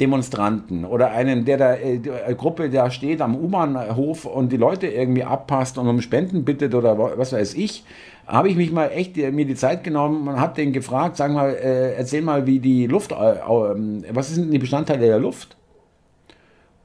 Demonstranten 0.00 0.84
oder 0.84 1.12
einem, 1.12 1.44
der 1.44 1.58
da 1.58 1.74
äh, 1.74 1.98
die, 1.98 2.08
äh, 2.08 2.34
Gruppe 2.34 2.70
da 2.70 2.90
steht 2.90 3.20
am 3.20 3.36
U-Bahnhof 3.36 4.24
und 4.24 4.50
die 4.50 4.56
Leute 4.56 4.86
irgendwie 4.88 5.24
abpasst 5.24 5.78
und 5.78 5.86
um 5.88 6.00
Spenden 6.00 6.44
bittet 6.44 6.74
oder 6.74 6.98
wa- 6.98 7.12
was 7.16 7.32
weiß 7.32 7.54
ich, 7.54 7.84
habe 8.26 8.48
ich 8.48 8.56
mich 8.56 8.72
mal 8.72 8.88
echt 8.88 9.16
äh, 9.18 9.30
mir 9.30 9.44
die 9.44 9.54
Zeit 9.54 9.84
genommen 9.84 10.26
und 10.28 10.40
habe 10.40 10.54
den 10.54 10.72
gefragt, 10.72 11.16
sag 11.16 11.32
mal, 11.32 11.50
äh, 11.50 11.94
erzähl 11.94 12.22
mal, 12.22 12.46
wie 12.46 12.58
die 12.58 12.86
Luft, 12.86 13.12
äh, 13.12 13.14
äh, 13.14 14.04
was 14.12 14.30
sind 14.34 14.50
die 14.50 14.58
Bestandteile 14.58 15.06
der 15.06 15.18
Luft? 15.18 15.56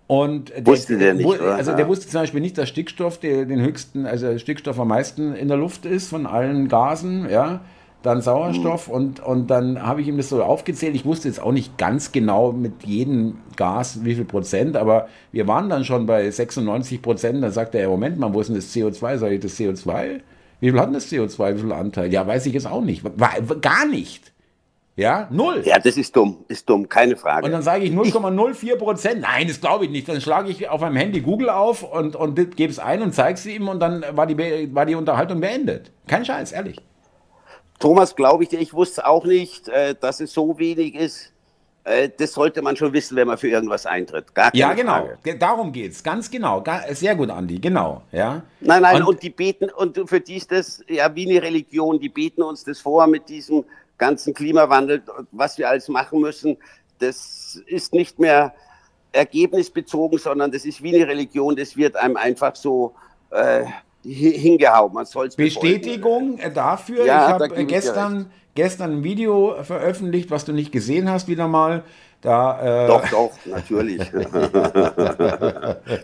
Und 0.08 0.50
der, 0.56 0.66
Wusste 0.68 0.98
der 0.98 1.14
nicht, 1.16 1.26
oder? 1.28 1.56
Also 1.56 1.74
der 1.74 1.88
wusste 1.88 2.08
zum 2.08 2.22
Beispiel 2.22 2.40
nicht, 2.40 2.58
dass 2.58 2.70
Stickstoff 2.70 3.18
der, 3.20 3.46
den 3.46 3.60
höchsten, 3.62 4.06
also 4.06 4.38
Stickstoff 4.38 4.80
am 4.80 4.88
meisten 4.88 5.34
in 5.36 5.50
der 5.50 5.58
Luft 5.58 5.86
ist 5.86 6.08
von 6.10 6.26
allen 6.26 6.70
Gasen, 6.70 7.30
ja. 7.30 7.62
Dann 8.04 8.22
Sauerstoff 8.22 8.88
und, 8.88 9.20
und 9.20 9.48
dann 9.48 9.82
habe 9.82 10.02
ich 10.02 10.08
ihm 10.08 10.18
das 10.18 10.30
so 10.30 10.42
aufgezählt. 10.44 10.96
Ich 10.96 11.04
wusste 11.04 11.28
jetzt 11.28 11.42
auch 11.42 11.52
nicht 11.52 11.78
ganz 11.78 12.12
genau 12.12 12.52
mit 12.52 12.84
jedem 12.84 13.40
Gas 13.56 14.06
wie 14.06 14.16
viel 14.16 14.26
Prozent, 14.26 14.78
aber 14.78 15.08
wir 15.32 15.48
waren 15.48 15.68
dann 15.68 15.84
schon 15.84 16.06
bei 16.06 16.30
96 16.30 17.02
Prozent. 17.02 17.44
Dann 17.44 17.52
sagt 17.52 17.74
er, 17.76 17.90
Moment 17.90 18.18
mal, 18.18 18.34
wo 18.34 18.40
ist 18.40 18.48
denn 18.48 18.56
das 18.56 18.74
CO2? 18.74 19.18
Sag 19.18 19.32
ich, 19.32 19.40
das 19.40 19.58
CO2? 19.58 20.22
Wie 20.60 20.72
viel 20.72 20.80
hat 20.80 20.88
denn 20.88 20.94
das 20.94 21.12
CO2? 21.12 21.56
Wie 21.56 21.60
viel 21.62 21.72
Anteil? 21.72 22.14
Ja, 22.14 22.26
weiß 22.26 22.46
ich 22.46 22.54
jetzt 22.54 22.68
auch 22.68 22.82
nicht. 22.82 23.04
War, 23.04 23.32
gar 23.62 23.86
nicht. 23.88 24.32
Ja, 24.96 25.28
null. 25.30 25.62
Ja, 25.64 25.78
das 25.78 25.96
ist 25.96 26.16
dumm, 26.16 26.38
ist 26.48 26.68
dumm, 26.68 26.90
keine 26.90 27.18
Frage. 27.18 27.46
Und 27.46 27.52
dann 27.52 27.62
sage 27.62 27.84
ich 27.84 27.92
0,04 27.92 28.78
Prozent. 28.78 29.22
Nein, 29.22 29.48
das 29.48 29.62
glaube 29.62 29.86
ich 29.86 29.92
nicht. 29.92 30.10
Dann 30.10 30.20
schlage 30.22 30.50
ich 30.50 30.70
auf 30.70 30.82
meinem 30.82 30.96
Handy 30.96 31.22
Google 31.22 31.52
auf 31.52 31.84
und, 31.84 32.16
und 32.16 32.56
gebe 32.56 32.72
es 32.72 32.80
ein 32.80 33.04
und 33.04 33.14
zeige 33.14 33.36
es 33.36 33.46
ihm 33.46 33.68
und 33.68 33.80
dann 33.80 34.04
war 34.14 34.26
die, 34.26 34.74
war 34.74 34.88
die 34.88 34.96
Unterhaltung 34.96 35.40
beendet. 35.40 35.92
Kein 36.08 36.26
Scheiß, 36.26 36.52
ehrlich. 36.52 36.78
Thomas, 37.80 38.16
glaube 38.16 38.44
ich 38.44 38.50
dir, 38.50 38.60
ich 38.60 38.74
wusste 38.74 39.06
auch 39.06 39.26
nicht, 39.26 39.68
äh, 39.70 39.96
dass 40.00 40.20
es 40.20 40.34
so 40.34 40.58
wenig 40.58 40.96
ist. 40.96 41.32
Äh, 41.84 42.10
das 42.18 42.34
sollte 42.34 42.62
man 42.62 42.76
schon 42.76 42.92
wissen, 42.92 43.16
wenn 43.16 43.28
man 43.28 43.38
für 43.38 43.48
irgendwas 43.50 43.86
eintritt. 43.86 44.26
Ja, 44.54 44.74
genau. 44.74 44.94
Frage. 44.94 45.18
Ge- 45.24 45.38
Darum 45.38 45.72
geht's. 45.72 46.04
Ganz 46.04 46.30
genau. 46.30 46.64
Sehr 46.92 47.16
gut, 47.16 47.30
Andi. 47.30 47.60
Genau. 47.60 48.02
Ja. 48.12 48.42
Nein, 48.60 48.82
nein, 48.82 48.98
Und- 49.02 49.08
und, 49.08 49.24
die 49.24 49.30
beten, 49.30 49.70
und 49.70 49.98
für 50.10 50.20
die 50.20 50.36
ist 50.38 50.52
das 50.52 50.84
ja 50.88 51.14
wie 51.16 51.30
eine 51.30 51.42
Religion, 51.42 52.00
die 52.00 52.10
beten 52.10 52.42
uns 52.44 52.64
das 52.64 52.80
vor 52.80 53.06
mit 53.08 53.30
diesem 53.30 53.64
ganzen 53.98 54.34
Klimawandel, 54.34 55.02
was 55.32 55.58
wir 55.58 55.70
alles 55.70 55.88
machen 55.88 56.20
müssen. 56.20 56.58
Das 57.00 57.62
ist 57.68 57.94
nicht 57.94 58.20
mehr 58.20 58.54
ergebnisbezogen, 59.12 60.20
sondern 60.20 60.52
das 60.52 60.66
ist 60.66 60.82
wie 60.84 60.96
eine 60.96 61.08
Religion, 61.08 61.56
das 61.56 61.76
wird 61.78 61.96
einem 61.96 62.18
einfach 62.18 62.56
so 62.56 62.94
äh, 63.32 63.64
hingehauen. 64.14 64.94
Man 64.94 65.06
soll's 65.06 65.36
befolgen. 65.36 65.62
Bestätigung 65.62 66.40
äh, 66.40 66.52
dafür. 66.52 67.06
Ja, 67.06 67.22
ich 67.22 67.28
da 67.28 67.30
habe 67.30 67.46
äh, 67.46 67.58
dir 67.60 67.66
gestern, 67.66 68.32
gestern 68.56 69.00
ein 69.00 69.04
Video 69.04 69.56
veröffentlicht, 69.64 70.32
was 70.32 70.46
du 70.46 70.54
nicht 70.54 70.72
gesehen 70.72 71.10
hast, 71.10 71.28
wieder 71.28 71.48
mal. 71.48 71.84
Da, 72.22 72.86
äh 72.86 72.88
doch, 72.88 73.08
doch, 73.10 73.32
natürlich. 73.46 74.00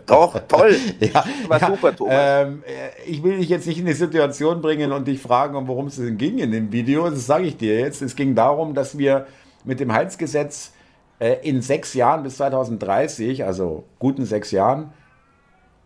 doch, 0.06 0.38
toll. 0.46 0.76
Ja, 1.00 1.24
war 1.48 1.60
ja, 1.60 1.66
super, 1.66 1.96
Thomas. 1.96 2.14
Ähm, 2.16 2.62
äh, 2.64 3.10
ich 3.10 3.20
will 3.24 3.38
dich 3.38 3.48
jetzt 3.48 3.66
nicht 3.66 3.80
in 3.80 3.86
die 3.86 3.94
Situation 3.94 4.60
bringen 4.62 4.92
und 4.92 5.08
dich 5.08 5.20
fragen, 5.20 5.66
worum 5.66 5.88
es 5.88 5.96
denn 5.96 6.16
ging 6.16 6.38
in 6.38 6.52
dem 6.52 6.70
Video. 6.70 7.10
Das 7.10 7.26
sage 7.26 7.46
ich 7.46 7.56
dir 7.56 7.80
jetzt. 7.80 8.00
Es 8.00 8.14
ging 8.14 8.36
darum, 8.36 8.74
dass 8.74 8.96
wir 8.96 9.26
mit 9.64 9.80
dem 9.80 9.92
Heizgesetz 9.92 10.72
äh, 11.18 11.36
in 11.42 11.62
sechs 11.62 11.94
Jahren 11.94 12.22
bis 12.22 12.36
2030, 12.36 13.44
also 13.44 13.82
guten 13.98 14.24
sechs 14.24 14.52
Jahren, 14.52 14.92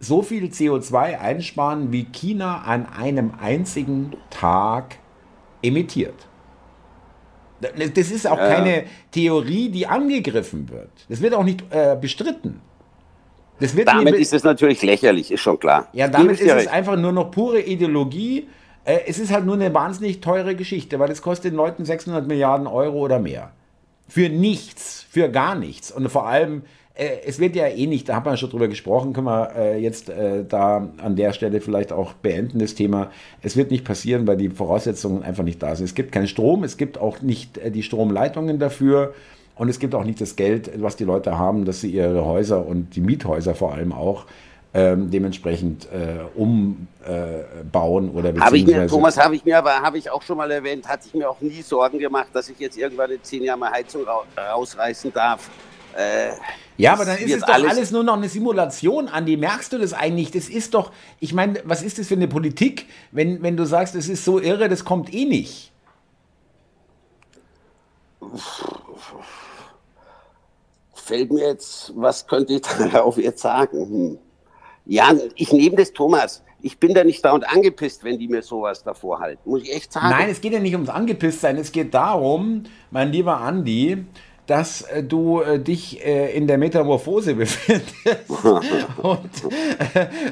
so 0.00 0.22
viel 0.22 0.44
CO2 0.46 1.18
einsparen, 1.18 1.92
wie 1.92 2.04
China 2.04 2.62
an 2.62 2.86
einem 2.86 3.32
einzigen 3.40 4.12
Tag 4.30 4.96
emittiert. 5.62 6.28
Das 7.60 8.10
ist 8.10 8.26
auch 8.26 8.38
ja. 8.38 8.54
keine 8.54 8.84
Theorie, 9.10 9.68
die 9.68 9.86
angegriffen 9.86 10.68
wird. 10.68 10.90
Das 11.08 11.20
wird 11.20 11.34
auch 11.34 11.42
nicht 11.42 11.64
äh, 11.70 11.96
bestritten. 12.00 12.60
Damit 13.84 14.14
ist 14.14 14.32
es 14.32 14.44
natürlich 14.44 14.82
lächerlich, 14.82 15.32
ist 15.32 15.40
schon 15.40 15.58
klar. 15.58 15.88
Ja, 15.92 16.06
damit 16.06 16.40
ist 16.40 16.48
es 16.48 16.68
einfach 16.68 16.96
nur 16.96 17.10
noch 17.10 17.32
pure 17.32 17.60
Ideologie. 17.60 18.48
Äh, 18.84 19.00
es 19.06 19.18
ist 19.18 19.32
halt 19.32 19.44
nur 19.44 19.56
eine 19.56 19.74
wahnsinnig 19.74 20.20
teure 20.20 20.54
Geschichte, 20.54 21.00
weil 21.00 21.10
es 21.10 21.22
kostet 21.22 21.52
den 21.52 21.56
Leuten 21.56 21.84
600 21.84 22.28
Milliarden 22.28 22.68
Euro 22.68 22.98
oder 22.98 23.18
mehr. 23.18 23.50
Für 24.06 24.28
nichts, 24.28 25.04
für 25.10 25.28
gar 25.28 25.56
nichts. 25.56 25.90
Und 25.90 26.08
vor 26.08 26.28
allem 26.28 26.62
es 26.98 27.38
wird 27.38 27.54
ja 27.54 27.68
eh 27.68 27.86
nicht, 27.86 28.08
da 28.08 28.16
haben 28.16 28.26
wir 28.26 28.36
schon 28.36 28.50
drüber 28.50 28.66
gesprochen, 28.66 29.12
können 29.12 29.26
wir 29.26 29.52
äh, 29.56 29.80
jetzt 29.80 30.08
äh, 30.08 30.44
da 30.44 30.88
an 30.98 31.14
der 31.14 31.32
Stelle 31.32 31.60
vielleicht 31.60 31.92
auch 31.92 32.12
beenden, 32.12 32.58
das 32.58 32.74
Thema. 32.74 33.12
Es 33.40 33.56
wird 33.56 33.70
nicht 33.70 33.84
passieren, 33.84 34.26
weil 34.26 34.36
die 34.36 34.48
Voraussetzungen 34.48 35.22
einfach 35.22 35.44
nicht 35.44 35.62
da 35.62 35.76
sind. 35.76 35.84
Es 35.84 35.94
gibt 35.94 36.10
keinen 36.10 36.26
Strom, 36.26 36.64
es 36.64 36.76
gibt 36.76 36.98
auch 36.98 37.22
nicht 37.22 37.56
äh, 37.58 37.70
die 37.70 37.84
Stromleitungen 37.84 38.58
dafür 38.58 39.14
und 39.54 39.68
es 39.68 39.78
gibt 39.78 39.94
auch 39.94 40.02
nicht 40.02 40.20
das 40.20 40.34
Geld, 40.34 40.70
was 40.82 40.96
die 40.96 41.04
Leute 41.04 41.38
haben, 41.38 41.64
dass 41.64 41.80
sie 41.80 41.90
ihre 41.90 42.24
Häuser 42.24 42.66
und 42.66 42.96
die 42.96 43.00
Miethäuser 43.00 43.54
vor 43.54 43.74
allem 43.74 43.92
auch 43.92 44.26
ähm, 44.74 45.08
dementsprechend 45.10 45.86
äh, 45.92 46.18
umbauen 46.34 48.08
äh, 48.08 48.18
oder 48.18 48.32
beziehungsweise... 48.32 48.44
Habe 48.44 48.56
ich 48.56 48.66
mir, 48.66 48.86
Thomas, 48.88 49.16
habe 49.16 49.36
ich 49.36 49.44
mir 49.44 49.58
aber, 49.58 49.72
habe 49.80 49.98
ich 49.98 50.10
auch 50.10 50.22
schon 50.22 50.36
mal 50.36 50.50
erwähnt, 50.50 50.86
hatte 50.88 51.06
ich 51.06 51.14
mir 51.14 51.30
auch 51.30 51.40
nie 51.40 51.62
Sorgen 51.62 51.98
gemacht, 52.00 52.28
dass 52.32 52.48
ich 52.48 52.58
jetzt 52.58 52.76
irgendwann 52.76 53.12
in 53.12 53.22
zehn 53.22 53.44
Jahren 53.44 53.60
mal 53.60 53.70
Heizung 53.70 54.02
rausreißen 54.36 55.12
darf. 55.12 55.48
Äh, 55.96 56.30
ja, 56.76 56.92
aber 56.92 57.04
dann 57.04 57.18
ist 57.18 57.32
es 57.34 57.40
doch 57.40 57.48
alles, 57.48 57.70
alles, 57.72 57.90
nur 57.90 58.04
noch 58.04 58.16
eine 58.16 58.28
Simulation, 58.28 59.08
Andi. 59.08 59.36
Merkst 59.36 59.72
du 59.72 59.78
das 59.78 59.92
eigentlich? 59.92 60.30
Das 60.30 60.48
ist 60.48 60.74
doch, 60.74 60.92
ich 61.18 61.34
meine, 61.34 61.60
was 61.64 61.82
ist 61.82 61.98
das 61.98 62.06
für 62.06 62.14
eine 62.14 62.28
Politik, 62.28 62.86
wenn, 63.10 63.42
wenn 63.42 63.56
du 63.56 63.64
sagst, 63.64 63.96
es 63.96 64.08
ist 64.08 64.24
so 64.24 64.38
irre, 64.38 64.68
das 64.68 64.84
kommt 64.84 65.12
eh 65.12 65.24
nicht? 65.24 65.72
Fällt 70.94 71.32
mir 71.32 71.48
jetzt, 71.48 71.92
was 71.96 72.26
könnte 72.26 72.54
ich 72.54 72.62
darauf 72.92 73.16
jetzt 73.16 73.40
sagen? 73.40 73.78
Hm. 73.78 74.18
Ja, 74.86 75.12
ich 75.34 75.52
nehme 75.52 75.76
das, 75.76 75.92
Thomas. 75.92 76.42
Ich 76.60 76.78
bin 76.78 76.94
da 76.94 77.04
nicht 77.04 77.24
da 77.24 77.32
und 77.32 77.48
angepisst, 77.48 78.02
wenn 78.04 78.18
die 78.18 78.26
mir 78.26 78.42
sowas 78.42 78.82
davor 78.82 79.20
halten. 79.20 79.48
Muss 79.48 79.62
ich 79.62 79.74
echt 79.74 79.92
sagen. 79.92 80.10
Nein, 80.10 80.28
es 80.30 80.40
geht 80.40 80.52
ja 80.52 80.60
nicht 80.60 80.74
ums 80.74 80.88
Angepisst 80.88 81.40
sein. 81.40 81.56
Es 81.56 81.70
geht 81.70 81.94
darum, 81.94 82.64
mein 82.90 83.12
lieber 83.12 83.40
Andi, 83.40 84.04
dass 84.48 84.82
äh, 84.82 85.04
du 85.04 85.40
äh, 85.40 85.60
dich 85.60 86.04
äh, 86.04 86.34
in 86.34 86.48
der 86.48 86.58
Metamorphose 86.58 87.34
befindest 87.36 87.94
und 89.02 89.30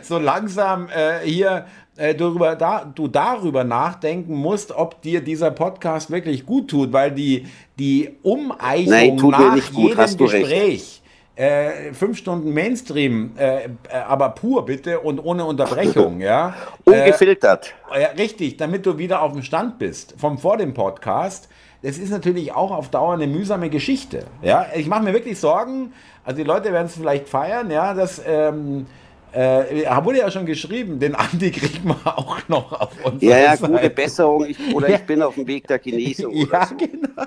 so 0.03 0.19
langsam 0.19 0.89
hier 1.25 1.67
darüber, 1.97 2.57
da, 2.57 2.85
du 2.85 3.09
darüber 3.09 3.65
nachdenken 3.65 4.35
musst, 4.35 4.71
ob 4.71 5.01
dir 5.01 5.23
dieser 5.23 5.51
Podcast 5.51 6.11
wirklich 6.11 6.45
gut 6.45 6.69
tut, 6.69 6.93
weil 6.93 7.11
die, 7.11 7.47
die 7.79 8.11
Umeichung 8.23 8.91
Nein, 8.91 9.17
nach 9.17 9.73
jedem 9.73 10.17
Gespräch 10.19 11.03
äh, 11.37 11.93
fünf 11.93 12.19
Stunden 12.19 12.53
Mainstream, 12.53 13.33
äh, 13.37 13.69
aber 13.91 14.31
pur 14.31 14.65
bitte 14.65 15.01
und 15.01 15.21
ohne 15.21 15.45
Unterbrechung, 15.45 16.21
ja. 16.23 16.55
Ungefiltert. 16.85 17.75
Äh, 17.93 18.07
richtig, 18.19 18.57
damit 18.57 18.87
du 18.87 18.99
wieder 18.99 19.23
auf 19.23 19.33
dem 19.33 19.43
Stand 19.43 19.79
bist 19.79 20.15
vom 20.19 20.39
vor 20.39 20.57
dem 20.57 20.75
Podcast 20.75 21.49
das 21.83 21.99
ist 21.99 22.11
natürlich 22.11 22.53
auch 22.53 22.71
auf 22.71 22.91
Dauer 22.91 23.15
eine 23.15 23.27
mühsame 23.27 23.71
Geschichte. 23.71 24.25
Ja, 24.43 24.67
ich 24.75 24.87
mache 24.87 25.03
mir 25.03 25.13
wirklich 25.13 25.39
Sorgen. 25.39 25.93
Also 26.25 26.39
die 26.39 26.45
Leute 26.45 26.73
werden 26.73 26.87
es 26.87 26.95
vielleicht 26.95 27.29
feiern, 27.29 27.71
ja, 27.71 27.95
dass 27.95 28.21
ähm, 28.27 28.87
äh, 29.33 29.87
wurde 30.03 30.19
ja 30.19 30.31
schon 30.31 30.47
geschrieben, 30.47 30.99
den 30.99 31.15
Andi 31.15 31.51
kriegen 31.51 31.89
wir 31.89 31.97
auch 32.19 32.39
noch 32.49 32.73
auf 32.73 33.05
uns. 33.05 33.23
Ja, 33.23 33.39
ja, 33.39 33.57
Seite. 33.57 33.73
gute 33.73 33.91
Besserung. 33.91 34.47
Ich, 34.47 34.75
oder 34.75 34.89
ja. 34.89 34.97
ich 34.97 35.03
bin 35.03 35.23
auf 35.23 35.35
dem 35.35 35.47
Weg 35.47 35.67
der 35.69 35.79
Genesung. 35.79 36.35
ja, 36.53 36.67
so. 36.67 36.75
genau. 36.77 37.27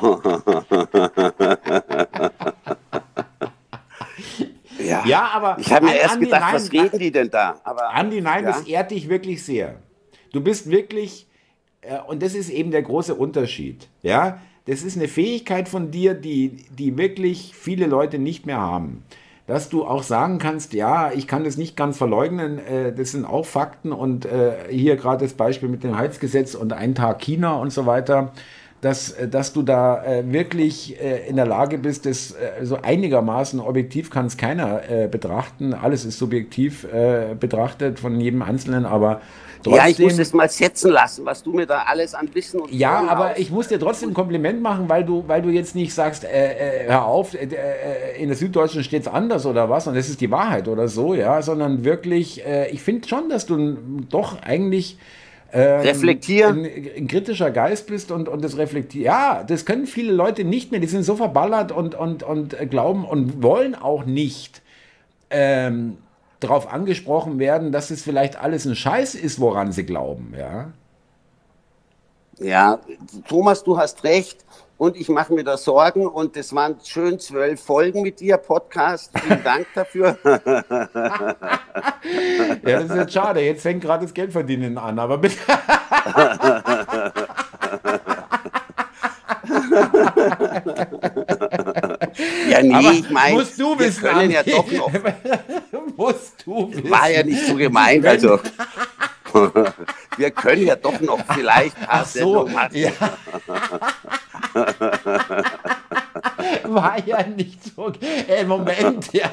ja. 4.78 5.02
ja, 5.04 5.30
aber. 5.34 5.56
Ich 5.58 5.72
habe 5.72 5.86
mir 5.86 5.96
erst 5.96 6.14
Andi, 6.14 6.26
gedacht, 6.26 6.40
nein, 6.40 6.54
was 6.54 6.72
reden 6.72 6.98
die 6.98 7.12
denn 7.12 7.30
da? 7.30 7.60
Aber, 7.64 7.90
Andi, 7.90 8.20
nein, 8.20 8.44
ja. 8.44 8.52
das 8.52 8.62
ehrt 8.62 8.90
dich 8.90 9.08
wirklich 9.08 9.44
sehr. 9.44 9.76
Du 10.32 10.40
bist 10.40 10.70
wirklich 10.70 11.24
äh, 11.24 11.27
und 12.08 12.22
das 12.22 12.34
ist 12.34 12.50
eben 12.50 12.70
der 12.70 12.82
große 12.82 13.14
Unterschied. 13.14 13.88
Ja, 14.02 14.38
das 14.68 14.82
ist 14.82 14.98
eine 14.98 15.08
Fähigkeit 15.08 15.66
von 15.66 15.90
dir, 15.90 16.12
die, 16.12 16.64
die 16.78 16.98
wirklich 16.98 17.54
viele 17.54 17.86
Leute 17.86 18.18
nicht 18.18 18.44
mehr 18.44 18.60
haben. 18.60 19.02
Dass 19.46 19.70
du 19.70 19.86
auch 19.86 20.02
sagen 20.02 20.38
kannst, 20.38 20.74
ja, 20.74 21.10
ich 21.10 21.26
kann 21.26 21.44
das 21.44 21.56
nicht 21.56 21.74
ganz 21.74 21.96
verleugnen, 21.96 22.58
äh, 22.58 22.92
das 22.92 23.12
sind 23.12 23.24
auch 23.24 23.46
Fakten 23.46 23.92
und 23.92 24.26
äh, 24.26 24.56
hier 24.68 24.96
gerade 24.96 25.24
das 25.24 25.32
Beispiel 25.32 25.70
mit 25.70 25.84
dem 25.84 25.96
Heizgesetz 25.96 26.54
und 26.54 26.74
ein 26.74 26.94
Tag 26.94 27.20
China 27.20 27.56
und 27.56 27.72
so 27.72 27.86
weiter, 27.86 28.32
dass, 28.82 29.16
dass 29.30 29.54
du 29.54 29.62
da 29.62 30.04
wirklich 30.26 30.96
in 31.28 31.34
der 31.34 31.46
Lage 31.46 31.78
bist, 31.78 32.06
das 32.06 32.36
so 32.62 32.78
einigermaßen 32.80 33.58
objektiv 33.58 34.08
kann 34.08 34.26
es 34.26 34.36
keiner 34.36 35.08
betrachten, 35.10 35.74
alles 35.74 36.04
ist 36.04 36.16
subjektiv 36.16 36.86
betrachtet 37.40 37.98
von 37.98 38.20
jedem 38.20 38.40
Einzelnen, 38.40 38.86
aber 38.86 39.20
Trotzdem, 39.62 39.74
ja, 39.74 39.88
ich 39.88 39.98
muss 39.98 40.18
es 40.18 40.32
mal 40.32 40.48
setzen 40.48 40.92
lassen, 40.92 41.24
was 41.26 41.42
du 41.42 41.52
mir 41.52 41.66
da 41.66 41.82
alles 41.86 42.14
an 42.14 42.28
Wissen 42.32 42.60
und 42.60 42.72
Ja, 42.72 43.06
aber 43.08 43.30
hast. 43.30 43.38
ich 43.38 43.50
muss 43.50 43.68
dir 43.68 43.80
trotzdem 43.80 44.10
ein 44.10 44.14
Kompliment 44.14 44.62
machen, 44.62 44.88
weil 44.88 45.04
du, 45.04 45.24
weil 45.26 45.42
du 45.42 45.48
jetzt 45.48 45.74
nicht 45.74 45.92
sagst, 45.92 46.24
äh, 46.24 46.84
äh, 46.84 46.88
hör 46.88 47.04
auf, 47.06 47.34
äh, 47.34 47.46
äh 47.46 48.22
in 48.22 48.28
der 48.28 48.36
Süddeutschen 48.36 48.84
steht 48.84 49.02
es 49.02 49.08
anders 49.08 49.46
oder 49.46 49.68
was 49.68 49.86
und 49.86 49.96
das 49.96 50.08
ist 50.08 50.20
die 50.20 50.30
Wahrheit 50.30 50.68
oder 50.68 50.88
so, 50.88 51.14
ja, 51.14 51.42
sondern 51.42 51.84
wirklich, 51.84 52.44
äh, 52.46 52.70
ich 52.70 52.82
finde 52.82 53.08
schon, 53.08 53.28
dass 53.28 53.46
du 53.46 53.76
doch 54.08 54.42
eigentlich 54.42 54.98
ähm, 55.52 55.80
reflektieren. 55.80 56.64
Ein, 56.64 56.90
ein, 56.96 57.08
kritischer 57.08 57.50
Geist 57.50 57.86
bist 57.86 58.10
und, 58.10 58.28
und 58.28 58.44
das 58.44 58.58
reflektiert. 58.58 59.04
Ja, 59.04 59.44
das 59.44 59.64
können 59.64 59.86
viele 59.86 60.12
Leute 60.12 60.44
nicht 60.44 60.70
mehr. 60.70 60.80
Die 60.80 60.86
sind 60.86 61.04
so 61.04 61.16
verballert 61.16 61.72
und, 61.72 61.94
und, 61.94 62.22
und 62.22 62.56
glauben 62.70 63.04
und 63.04 63.42
wollen 63.42 63.74
auch 63.74 64.04
nicht 64.04 64.60
ähm, 65.30 65.96
darauf 66.40 66.72
angesprochen 66.72 67.38
werden, 67.38 67.72
dass 67.72 67.90
es 67.90 68.02
vielleicht 68.02 68.36
alles 68.36 68.64
ein 68.64 68.76
Scheiß 68.76 69.14
ist, 69.14 69.40
woran 69.40 69.72
sie 69.72 69.84
glauben, 69.84 70.34
ja. 70.38 70.72
Ja, 72.38 72.78
Thomas, 73.28 73.64
du 73.64 73.78
hast 73.78 74.04
recht 74.04 74.44
und 74.76 74.96
ich 74.96 75.08
mache 75.08 75.32
mir 75.34 75.42
da 75.42 75.56
Sorgen 75.56 76.06
und 76.06 76.36
es 76.36 76.54
waren 76.54 76.76
schön 76.84 77.18
zwölf 77.18 77.60
Folgen 77.60 78.02
mit 78.02 78.20
dir, 78.20 78.36
Podcast. 78.36 79.10
Vielen 79.18 79.42
Dank 79.42 79.66
dafür. 79.74 80.16
ja, 80.24 80.44
das 82.62 82.84
ist 82.84 82.96
jetzt 82.96 83.12
schade. 83.12 83.40
Jetzt 83.40 83.62
fängt 83.62 83.82
gerade 83.82 84.04
das 84.04 84.14
Geldverdienen 84.14 84.78
an, 84.78 85.00
aber 85.00 85.18
bitte. 85.18 85.36
ja, 92.48 92.62
nee, 92.62 92.74
aber 92.74 92.92
ich 92.92 93.10
meine, 93.10 93.34
musst 93.34 93.58
du 93.58 93.78
wissen, 93.78 94.04
wir 94.04 94.10
können 94.10 94.30
ja 94.30 94.42
doch 94.44 94.70
noch. 94.70 94.92
musst 95.98 96.46
du 96.46 96.72
wissen. 96.72 96.90
War 96.90 97.10
ja 97.10 97.22
nicht 97.22 97.44
so 97.46 97.54
gemeint, 97.56 98.06
also. 98.06 98.40
wir 100.16 100.30
können 100.30 100.66
ja 100.66 100.76
doch 100.76 100.98
noch 101.00 101.20
vielleicht 101.34 101.78
paar 101.86 102.04
so. 102.04 102.48
Ja. 102.72 102.90
War 106.64 107.06
ja 107.06 107.22
nicht 107.24 107.58
so. 107.74 107.92
Äh, 108.28 108.44
Moment, 108.44 109.12
ja. 109.12 109.30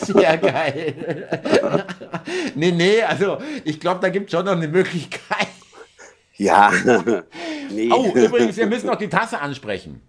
Sehr 0.00 0.38
geil. 0.38 1.28
nee, 2.54 2.72
nee, 2.72 3.02
also 3.02 3.38
ich 3.64 3.78
glaube, 3.78 4.00
da 4.00 4.08
gibt 4.08 4.26
es 4.26 4.32
schon 4.32 4.44
noch 4.46 4.52
eine 4.52 4.68
Möglichkeit. 4.68 5.48
Ja. 6.36 6.72
nee. 7.70 7.90
Oh, 7.92 8.12
übrigens, 8.14 8.56
wir 8.56 8.66
müssen 8.66 8.86
noch 8.86 8.96
die 8.96 9.08
Tasse 9.08 9.40
ansprechen. 9.40 10.02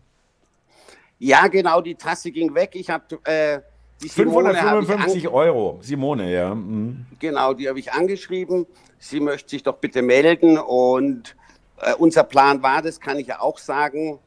Ja, 1.19 1.47
genau, 1.47 1.81
die 1.81 1.95
Tasse 1.95 2.31
ging 2.31 2.53
weg. 2.53 2.71
Ich 2.73 2.89
habe 2.89 3.19
äh, 3.23 3.59
die 4.01 4.09
555 4.09 5.27
Euro. 5.27 5.79
Simone, 5.81 6.31
ja. 6.31 6.53
Mhm. 6.53 7.05
Genau, 7.19 7.53
die 7.53 7.67
habe 7.67 7.79
ich 7.79 7.91
angeschrieben. 7.91 8.65
Sie 8.99 9.19
möchte 9.19 9.49
sich 9.49 9.63
doch 9.63 9.77
bitte 9.77 10.01
melden. 10.01 10.57
Und 10.57 11.35
äh, 11.81 11.93
unser 11.95 12.23
Plan 12.23 12.61
war, 12.61 12.81
das 12.81 12.99
kann 12.99 13.17
ich 13.17 13.27
ja 13.27 13.39
auch 13.39 13.57
sagen, 13.57 14.19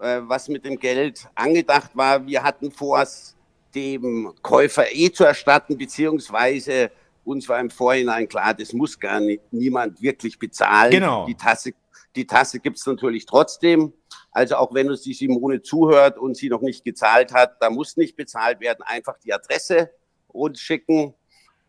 äh, 0.00 0.20
was 0.22 0.48
mit 0.48 0.64
dem 0.64 0.78
Geld 0.78 1.26
angedacht 1.34 1.90
war. 1.94 2.26
Wir 2.26 2.42
hatten 2.42 2.70
vor, 2.70 3.00
es 3.00 3.34
dem 3.74 4.32
Käufer 4.42 4.94
eh 4.94 5.10
zu 5.10 5.24
erstatten, 5.24 5.76
beziehungsweise 5.76 6.90
uns 7.24 7.48
war 7.48 7.58
im 7.58 7.70
Vorhinein 7.70 8.28
klar, 8.28 8.54
das 8.54 8.72
muss 8.72 8.98
gar 8.98 9.20
nicht, 9.20 9.42
niemand 9.50 10.00
wirklich 10.00 10.38
bezahlen. 10.38 10.92
Genau. 10.92 11.26
Die 11.26 11.34
Tasse, 11.34 11.72
die 12.14 12.26
Tasse 12.26 12.60
gibt 12.60 12.78
es 12.78 12.86
natürlich 12.86 13.26
trotzdem. 13.26 13.92
Also 14.34 14.56
auch 14.56 14.74
wenn 14.74 14.90
uns 14.90 15.02
die 15.02 15.14
Simone 15.14 15.62
zuhört 15.62 16.18
und 16.18 16.36
sie 16.36 16.48
noch 16.48 16.60
nicht 16.60 16.84
gezahlt 16.84 17.32
hat, 17.32 17.56
da 17.60 17.70
muss 17.70 17.96
nicht 17.96 18.16
bezahlt 18.16 18.60
werden. 18.60 18.82
Einfach 18.82 19.16
die 19.18 19.32
Adresse 19.32 19.90
uns 20.26 20.60
schicken 20.60 21.14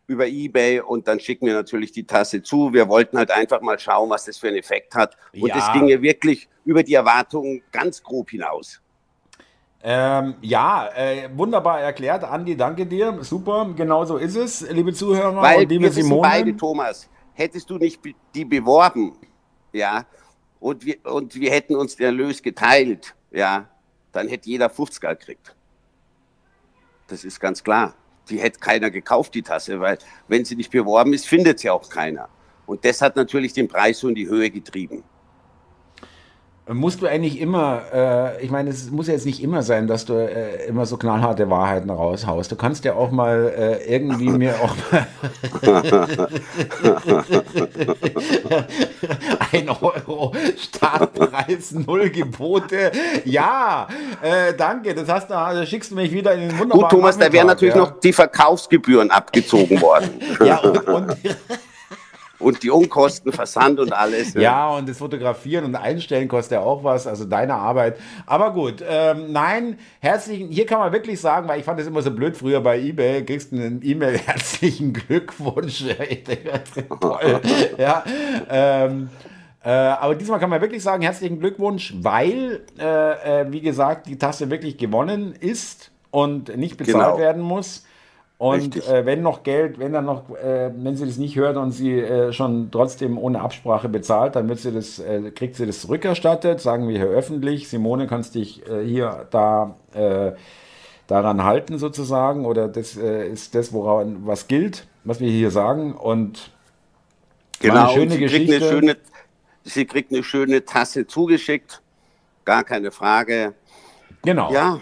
über 0.08 0.26
eBay 0.26 0.80
und 0.80 1.06
dann 1.06 1.20
schicken 1.20 1.46
wir 1.46 1.54
natürlich 1.54 1.92
die 1.92 2.04
Tasse 2.04 2.42
zu. 2.42 2.72
Wir 2.72 2.88
wollten 2.88 3.18
halt 3.18 3.30
einfach 3.30 3.60
mal 3.60 3.78
schauen, 3.78 4.10
was 4.10 4.24
das 4.24 4.36
für 4.36 4.48
einen 4.48 4.56
Effekt 4.56 4.96
hat. 4.96 5.16
Und 5.32 5.50
es 5.50 5.66
ja. 5.66 5.72
ging 5.72 5.86
ja 5.86 6.02
wirklich 6.02 6.48
über 6.64 6.82
die 6.82 6.94
Erwartungen 6.94 7.62
ganz 7.70 8.02
grob 8.02 8.30
hinaus. 8.30 8.80
Ähm, 9.82 10.34
ja, 10.40 10.88
äh, 10.96 11.28
wunderbar 11.36 11.80
erklärt, 11.80 12.24
Andi, 12.24 12.56
danke 12.56 12.84
dir. 12.84 13.18
Super, 13.22 13.72
genau 13.76 14.04
so 14.04 14.16
ist 14.16 14.34
es, 14.34 14.68
liebe 14.68 14.92
Zuhörer 14.92 15.40
Weil 15.40 15.62
und 15.62 15.68
liebe 15.68 15.84
wir 15.84 15.92
Simone. 15.92 16.22
beide, 16.22 16.56
Thomas, 16.56 17.08
hättest 17.34 17.70
du 17.70 17.78
nicht 17.78 18.00
die 18.34 18.44
beworben, 18.44 19.16
ja, 19.72 20.04
und 20.60 20.84
wir, 20.84 21.04
und 21.04 21.34
wir 21.34 21.50
hätten 21.50 21.76
uns 21.76 21.96
den 21.96 22.06
Erlös 22.06 22.42
geteilt, 22.42 23.14
ja, 23.30 23.68
dann 24.12 24.28
hätte 24.28 24.48
jeder 24.48 24.70
50 24.70 25.00
gekriegt. 25.00 25.54
Das 27.08 27.24
ist 27.24 27.38
ganz 27.38 27.62
klar 27.62 27.94
die 28.28 28.40
hätte 28.40 28.58
keiner 28.58 28.90
gekauft, 28.90 29.34
die 29.34 29.42
Tasse, 29.42 29.80
weil 29.80 29.98
wenn 30.28 30.44
sie 30.44 30.56
nicht 30.56 30.70
beworben 30.70 31.12
ist, 31.12 31.26
findet 31.26 31.60
sie 31.60 31.70
auch 31.70 31.88
keiner. 31.88 32.28
Und 32.66 32.84
das 32.84 33.00
hat 33.00 33.16
natürlich 33.16 33.52
den 33.52 33.68
Preis 33.68 34.00
so 34.00 34.08
in 34.08 34.14
die 34.14 34.26
Höhe 34.26 34.50
getrieben. 34.50 35.04
Musst 36.68 37.00
du 37.00 37.06
eigentlich 37.06 37.40
immer, 37.40 37.82
äh, 37.94 38.44
ich 38.44 38.50
meine, 38.50 38.70
es 38.70 38.90
muss 38.90 39.06
ja 39.06 39.12
jetzt 39.12 39.24
nicht 39.24 39.40
immer 39.40 39.62
sein, 39.62 39.86
dass 39.86 40.04
du 40.04 40.14
äh, 40.14 40.66
immer 40.66 40.84
so 40.84 40.96
knallharte 40.96 41.48
Wahrheiten 41.48 41.90
raushaust. 41.90 42.50
Du 42.50 42.56
kannst 42.56 42.84
ja 42.84 42.94
auch 42.94 43.12
mal 43.12 43.54
äh, 43.56 43.94
irgendwie 43.94 44.30
mir 44.30 44.56
auch 44.60 44.74
mal 44.90 45.06
ein 49.52 49.68
Euro 49.68 50.34
Startpreis, 50.58 51.70
null 51.70 52.10
Gebote. 52.10 52.90
Ja, 53.24 53.86
äh, 54.20 54.52
danke, 54.54 54.92
das 54.92 55.08
hast 55.08 55.30
du, 55.30 55.38
also 55.38 55.64
schickst 55.64 55.92
du 55.92 55.94
mich 55.94 56.10
wieder 56.10 56.34
in 56.34 56.40
den 56.40 56.58
wunderbaren 56.58 56.80
Gut, 56.80 56.90
Thomas, 56.90 57.16
da 57.16 57.32
wären 57.32 57.46
natürlich 57.46 57.76
ja. 57.76 57.82
noch 57.82 58.00
die 58.00 58.12
Verkaufsgebühren 58.12 59.12
abgezogen 59.12 59.80
worden. 59.80 60.10
ja, 60.44 60.58
und, 60.58 60.88
und 60.88 61.16
und 62.38 62.62
die 62.62 62.70
Unkosten, 62.70 63.32
Versand 63.32 63.80
und 63.80 63.92
alles. 63.92 64.34
Ja. 64.34 64.40
ja, 64.40 64.68
und 64.70 64.88
das 64.88 64.98
Fotografieren 64.98 65.64
und 65.64 65.74
Einstellen 65.74 66.28
kostet 66.28 66.52
ja 66.52 66.60
auch 66.60 66.84
was, 66.84 67.06
also 67.06 67.24
deine 67.24 67.54
Arbeit. 67.54 67.98
Aber 68.26 68.52
gut, 68.52 68.82
ähm, 68.86 69.32
nein, 69.32 69.78
herzlichen, 70.00 70.48
hier 70.48 70.66
kann 70.66 70.78
man 70.78 70.92
wirklich 70.92 71.20
sagen, 71.20 71.48
weil 71.48 71.58
ich 71.58 71.64
fand 71.64 71.80
das 71.80 71.86
immer 71.86 72.02
so 72.02 72.10
blöd 72.10 72.36
früher 72.36 72.60
bei 72.60 72.78
eBay, 72.78 73.24
kriegst 73.24 73.52
du 73.52 73.56
einen 73.56 73.80
E-Mail, 73.82 74.18
herzlichen 74.26 74.92
Glückwunsch. 74.92 75.84
Toll. 77.00 77.40
ja, 77.78 78.04
ähm, 78.50 79.08
äh, 79.64 79.70
aber 79.70 80.14
diesmal 80.14 80.38
kann 80.38 80.50
man 80.50 80.60
wirklich 80.60 80.82
sagen, 80.82 81.02
herzlichen 81.02 81.40
Glückwunsch, 81.40 81.94
weil, 82.00 82.64
äh, 82.78 83.42
äh, 83.42 83.52
wie 83.52 83.60
gesagt, 83.60 84.06
die 84.06 84.18
Tasse 84.18 84.50
wirklich 84.50 84.76
gewonnen 84.78 85.34
ist 85.38 85.90
und 86.10 86.56
nicht 86.56 86.76
bezahlt 86.76 87.16
genau. 87.16 87.18
werden 87.18 87.42
muss. 87.42 87.85
Und 88.38 88.86
äh, 88.86 89.06
wenn 89.06 89.22
noch 89.22 89.44
Geld, 89.44 89.78
wenn 89.78 89.94
dann 89.94 90.04
noch, 90.04 90.28
äh, 90.36 90.70
wenn 90.76 90.94
sie 90.94 91.06
das 91.06 91.16
nicht 91.16 91.36
hört 91.36 91.56
und 91.56 91.72
sie 91.72 91.98
äh, 92.00 92.32
schon 92.34 92.70
trotzdem 92.70 93.16
ohne 93.16 93.40
Absprache 93.40 93.88
bezahlt, 93.88 94.36
dann 94.36 94.46
wird 94.48 94.58
sie 94.58 94.72
das, 94.72 94.98
äh, 94.98 95.30
kriegt 95.30 95.54
sie 95.54 95.64
das 95.64 95.80
zurückerstattet, 95.80 96.60
sagen 96.60 96.86
wir 96.86 96.98
hier 96.98 97.08
öffentlich. 97.08 97.68
Simone, 97.70 98.06
kannst 98.06 98.34
dich 98.34 98.68
äh, 98.68 98.84
hier 98.84 99.26
da 99.30 99.76
äh, 99.94 100.32
daran 101.06 101.44
halten 101.44 101.78
sozusagen, 101.78 102.44
oder 102.44 102.68
das 102.68 102.96
ist 102.96 103.54
das, 103.54 103.72
woran 103.72 104.26
was 104.26 104.48
gilt, 104.48 104.88
was 105.04 105.20
wir 105.20 105.30
hier 105.30 105.52
sagen. 105.52 105.94
Und 105.94 106.50
genau, 107.60 107.84
eine 107.84 107.92
schöne 107.94 108.10
sie 108.10 108.18
Geschichte. 108.18 108.58
Kriegt 108.58 108.62
eine 108.64 108.72
schöne, 108.72 108.96
sie 109.62 109.84
kriegt 109.86 110.12
eine 110.12 110.24
schöne 110.24 110.64
Tasse 110.64 111.06
zugeschickt, 111.06 111.80
gar 112.44 112.64
keine 112.64 112.90
Frage. 112.90 113.54
Genau. 114.22 114.52
Ja, 114.52 114.80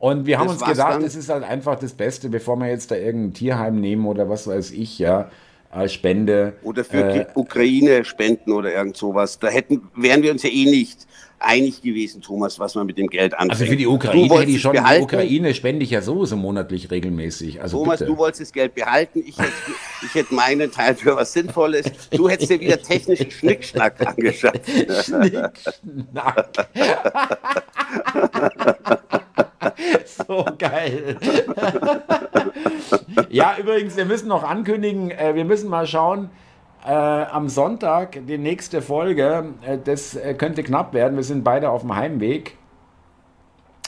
und 0.00 0.24
wir 0.24 0.38
haben 0.38 0.48
das 0.48 0.62
uns 0.62 0.64
gedacht, 0.64 1.02
es 1.02 1.14
ist 1.14 1.28
halt 1.28 1.44
einfach 1.44 1.78
das 1.78 1.92
Beste, 1.92 2.30
bevor 2.30 2.56
wir 2.56 2.68
jetzt 2.68 2.90
da 2.90 2.96
irgendein 2.96 3.34
Tierheim 3.34 3.80
nehmen 3.80 4.06
oder 4.06 4.30
was 4.30 4.46
weiß 4.46 4.72
ich, 4.72 4.98
ja, 4.98 5.30
Spende. 5.86 6.54
Oder 6.62 6.84
für 6.84 7.04
äh, 7.04 7.12
die 7.12 7.38
Ukraine 7.38 8.04
spenden 8.04 8.52
oder 8.52 8.74
irgend 8.74 8.96
sowas. 8.96 9.38
Da 9.38 9.48
hätten, 9.48 9.82
wären 9.94 10.22
wir 10.22 10.32
uns 10.32 10.42
ja 10.42 10.50
eh 10.50 10.64
nicht 10.64 11.06
einig 11.38 11.82
gewesen, 11.82 12.22
Thomas, 12.22 12.58
was 12.58 12.74
man 12.74 12.86
mit 12.86 12.96
dem 12.96 13.08
Geld 13.08 13.34
anfängt. 13.34 13.52
Also 13.52 13.66
für 13.66 13.76
die 13.76 13.86
Ukraine 13.86 14.40
hätte 14.40 14.50
ich 14.50 14.60
schon, 14.60 14.72
behalten. 14.72 15.06
die 15.06 15.14
Ukraine 15.14 15.54
spende 15.54 15.84
ich 15.84 15.90
ja 15.90 16.00
sowieso 16.00 16.36
monatlich 16.36 16.90
regelmäßig. 16.90 17.60
Also 17.60 17.78
Thomas, 17.78 17.98
bitte. 17.98 18.10
du 18.10 18.16
wolltest 18.16 18.40
das 18.40 18.52
Geld 18.52 18.74
behalten, 18.74 19.22
ich 19.24 19.38
hätte, 19.38 19.52
ich 20.02 20.14
hätte 20.14 20.34
meinen 20.34 20.72
Teil 20.72 20.94
für 20.94 21.14
was 21.14 21.34
Sinnvolles. 21.34 21.86
Du 22.10 22.28
hättest 22.28 22.50
dir 22.50 22.60
wieder 22.60 22.82
technischen 22.82 23.30
Schnickschnack 23.30 23.94
angeschafft. 24.06 24.62
Schnickschnack. 25.04 26.48
so 30.06 30.44
geil. 30.58 31.16
ja, 33.30 33.56
übrigens, 33.58 33.96
wir 33.96 34.04
müssen 34.04 34.28
noch 34.28 34.42
ankündigen, 34.42 35.10
äh, 35.10 35.34
wir 35.34 35.44
müssen 35.44 35.68
mal 35.68 35.86
schauen, 35.86 36.30
äh, 36.84 36.90
am 36.90 37.48
Sonntag 37.48 38.18
die 38.26 38.38
nächste 38.38 38.80
Folge, 38.80 39.52
äh, 39.66 39.78
das 39.82 40.16
äh, 40.16 40.34
könnte 40.34 40.62
knapp 40.62 40.94
werden. 40.94 41.16
Wir 41.16 41.24
sind 41.24 41.44
beide 41.44 41.70
auf 41.70 41.82
dem 41.82 41.94
Heimweg. 41.94 42.56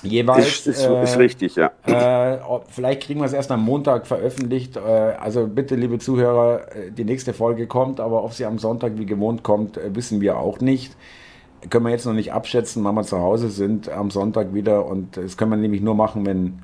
Jeweils. 0.03 0.67
Ist, 0.67 0.69
ist, 0.79 0.85
ist 0.85 1.19
richtig, 1.19 1.55
ja. 1.55 1.71
Äh, 1.87 2.39
vielleicht 2.69 3.05
kriegen 3.05 3.21
wir 3.21 3.27
es 3.27 3.33
erst 3.33 3.53
am 3.53 3.65
Montag 3.65 4.07
veröffentlicht. 4.07 4.77
Äh, 4.77 4.81
also 4.81 5.47
bitte, 5.47 5.77
liebe 5.77 6.01
Zuhörer, 6.01 6.63
die 6.91 7.05
nächste 7.05 7.33
Folge 7.33 7.69
kommt, 7.69 8.01
aber 8.01 8.25
ob 8.25 8.33
sie 8.33 8.45
am 8.45 8.59
Sonntag 8.59 8.93
wie 8.97 9.07
gewohnt 9.07 9.45
kommt, 9.45 9.79
wissen 9.95 10.21
wir 10.21 10.39
auch 10.39 10.61
nicht 10.61 10.97
können 11.71 11.85
wir 11.85 11.91
jetzt 11.91 12.07
noch 12.07 12.13
nicht 12.13 12.33
abschätzen, 12.33 12.85
wann 12.85 12.95
wir 12.95 13.05
zu 13.05 13.19
Hause 13.19 13.51
sind 13.51 13.89
am 13.89 14.11
Sonntag 14.11 14.55
wieder. 14.55 14.87
Und 14.87 15.17
das 15.17 15.37
können 15.37 15.51
wir 15.51 15.57
nämlich 15.57 15.81
nur 15.81 15.95
machen, 15.95 16.27
wenn, 16.27 16.61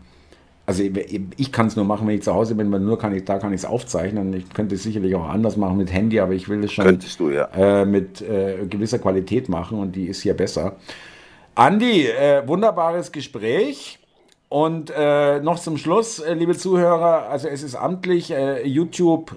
also 0.67 0.83
ich 0.83 1.53
kann 1.53 1.67
es 1.67 1.77
nur 1.77 1.85
machen, 1.85 2.07
wenn 2.07 2.17
ich 2.17 2.23
zu 2.23 2.35
Hause 2.35 2.55
bin, 2.55 2.71
weil 2.73 2.81
nur 2.81 2.99
kann 2.99 3.15
ich, 3.15 3.25
da 3.25 3.39
kann 3.39 3.53
ich 3.53 3.61
es 3.61 3.65
aufzeichnen. 3.65 4.33
Ich 4.35 4.53
könnte 4.53 4.75
es 4.75 4.83
sicherlich 4.83 5.15
auch 5.15 5.29
anders 5.29 5.57
machen 5.57 5.77
mit 5.77 5.93
Handy, 5.93 6.21
aber 6.21 6.33
ich 6.33 6.49
will 6.49 6.63
es 6.65 6.73
schon 6.73 6.85
Könntest 6.85 7.21
du, 7.21 7.31
ja. 7.31 7.49
äh, 7.55 7.85
mit 7.85 8.21
äh, 8.23 8.67
gewisser 8.69 8.99
Qualität 8.99 9.49
machen 9.49 9.79
und 9.79 9.97
die 9.97 10.07
ist 10.07 10.23
hier 10.23 10.35
besser. 10.35 10.77
Andi, 11.55 12.07
äh, 12.07 12.47
wunderbares 12.47 13.13
Gespräch. 13.13 13.99
Und 14.51 14.91
äh, 14.97 15.41
noch 15.41 15.59
zum 15.59 15.77
Schluss, 15.77 16.21
äh, 16.21 16.33
liebe 16.33 16.57
Zuhörer, 16.57 17.29
also 17.29 17.49
es 17.49 17.63
ist 17.63 17.75
amtlich, 17.75 18.31
äh, 18.31 18.67
YouTube 18.67 19.37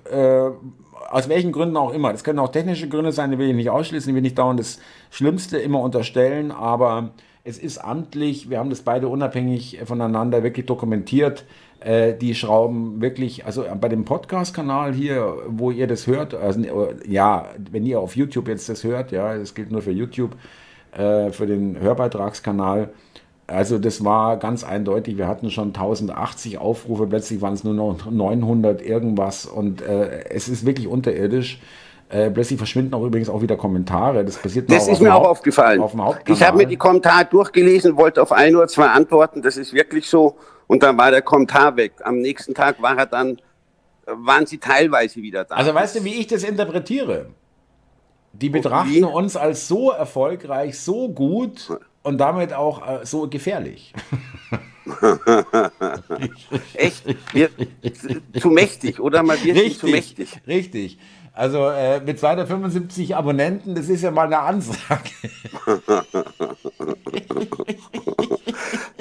aus 1.12 1.30
welchen 1.30 1.52
Gründen 1.52 1.78
auch 1.78 1.93
immer. 1.93 2.12
Das 2.12 2.24
können 2.24 2.39
auch 2.39 2.50
technische 2.52 2.89
Gründe 2.89 3.12
sein, 3.12 3.32
die 3.32 3.38
will 3.38 3.50
ich 3.50 3.56
nicht 3.56 3.69
ausschließen, 3.69 4.10
die 4.12 4.15
will 4.15 4.26
ich 4.26 4.36
dauernd 4.36 4.60
das 4.60 4.80
Schlimmste 5.10 5.58
immer 5.58 5.82
unterstellen, 5.82 6.52
aber 6.52 7.12
es 7.43 7.58
ist 7.58 7.80
amtlich, 7.80 8.50
wir 8.50 8.60
haben 8.60 8.69
das 8.69 8.82
beide 8.82 9.08
unabhängig 9.08 9.80
voneinander 9.86 10.43
wirklich 10.43 10.65
dokumentiert. 10.65 11.45
Äh, 11.80 12.13
die 12.13 12.36
schrauben 12.36 13.02
wirklich, 13.02 13.45
also 13.45 13.65
bei 13.80 13.89
dem 13.89 14.06
Podcast-Kanal 14.06 14.93
hier, 14.93 15.38
wo 15.47 15.71
ihr 15.71 15.88
das 15.88 16.06
hört, 16.06 16.36
also, 16.36 16.89
ja, 17.08 17.50
wenn 17.71 17.86
ihr 17.86 18.00
auf 18.00 18.15
YouTube 18.15 18.47
jetzt 18.47 18.69
das 18.69 18.84
hört, 18.84 19.12
ja, 19.12 19.36
das 19.36 19.56
gilt 19.56 19.71
nur 19.71 19.82
für 19.82 19.91
YouTube, 19.91 20.36
äh, 20.91 21.32
für 21.32 21.47
den 21.47 21.80
Hörbeitragskanal, 21.80 22.93
also 23.47 23.80
das 23.80 24.04
war 24.04 24.38
ganz 24.38 24.63
eindeutig, 24.63 25.17
wir 25.17 25.27
hatten 25.27 25.51
schon 25.51 25.69
1080 25.69 26.58
Aufrufe, 26.58 27.08
plötzlich 27.08 27.41
waren 27.41 27.54
es 27.54 27.63
nur 27.63 27.73
noch 27.73 28.10
900 28.10 28.82
irgendwas 28.82 29.45
und 29.45 29.82
äh, 29.82 30.25
es 30.30 30.47
ist 30.47 30.65
wirklich 30.65 30.88
unterirdisch. 30.88 31.60
Äh, 32.10 32.30
plötzlich 32.30 32.58
verschwinden 32.58 32.93
auch 32.93 33.04
übrigens 33.04 33.30
auch 33.30 33.41
wieder 33.41 33.56
Kommentare. 33.56 34.25
Das 34.25 34.38
passiert 34.38 34.69
Das 34.69 34.89
ist 34.89 35.01
mir 35.01 35.15
auch 35.15 35.30
aufgefallen. 35.30 35.82
ich 36.27 36.43
habe 36.43 36.58
mir 36.58 36.65
die 36.65 36.75
Kommentare 36.75 37.23
durchgelesen, 37.23 37.95
wollte 37.95 38.21
auf 38.21 38.34
ein 38.34 38.54
oder 38.54 38.67
zwei 38.67 38.88
antworten. 38.88 39.41
Das 39.41 39.56
ist 39.56 39.73
wirklich 39.73 40.10
so. 40.10 40.36
Und 40.67 40.84
dann 40.84 40.97
war 40.97 41.12
der 41.12 41.21
Kommentar 41.21 41.77
weg. 41.77 41.93
Am 42.04 42.19
nächsten 42.19 42.54
Tag 42.54 42.82
war 42.82 42.97
er 42.97 43.06
dann, 43.06 43.38
waren 44.06 44.45
sie 44.45 44.58
teilweise 44.58 45.21
wieder 45.21 45.45
da. 45.45 45.56
Also 45.56 45.73
weißt 45.73 45.97
du, 45.97 46.04
wie 46.04 46.15
ich 46.15 46.27
das 46.27 46.43
interpretiere? 46.43 47.27
Die 48.34 48.49
betrachten 48.49 49.06
uns 49.06 49.38
als 49.38 49.69
so 49.69 49.91
erfolgreich, 49.91 50.80
so 50.80 51.08
gut 51.08 51.77
und 52.03 52.17
damit 52.17 52.53
auch 52.53 52.87
äh, 52.87 53.05
so 53.05 53.27
gefährlich. 53.27 53.93
Echt? 56.73 57.03
Wir, 57.33 57.49
zu 58.39 58.49
mächtig, 58.49 58.99
oder? 58.99 59.23
Mal 59.23 59.41
wir 59.43 59.55
richtig, 59.55 59.79
zu 59.79 59.87
mächtig. 59.87 60.41
Richtig. 60.47 60.99
Also 61.33 61.69
äh, 61.69 62.01
mit 62.01 62.19
275 62.19 63.15
Abonnenten, 63.15 63.73
das 63.73 63.87
ist 63.87 64.01
ja 64.01 64.11
mal 64.11 64.25
eine 64.25 64.39
Ansage. 64.39 65.11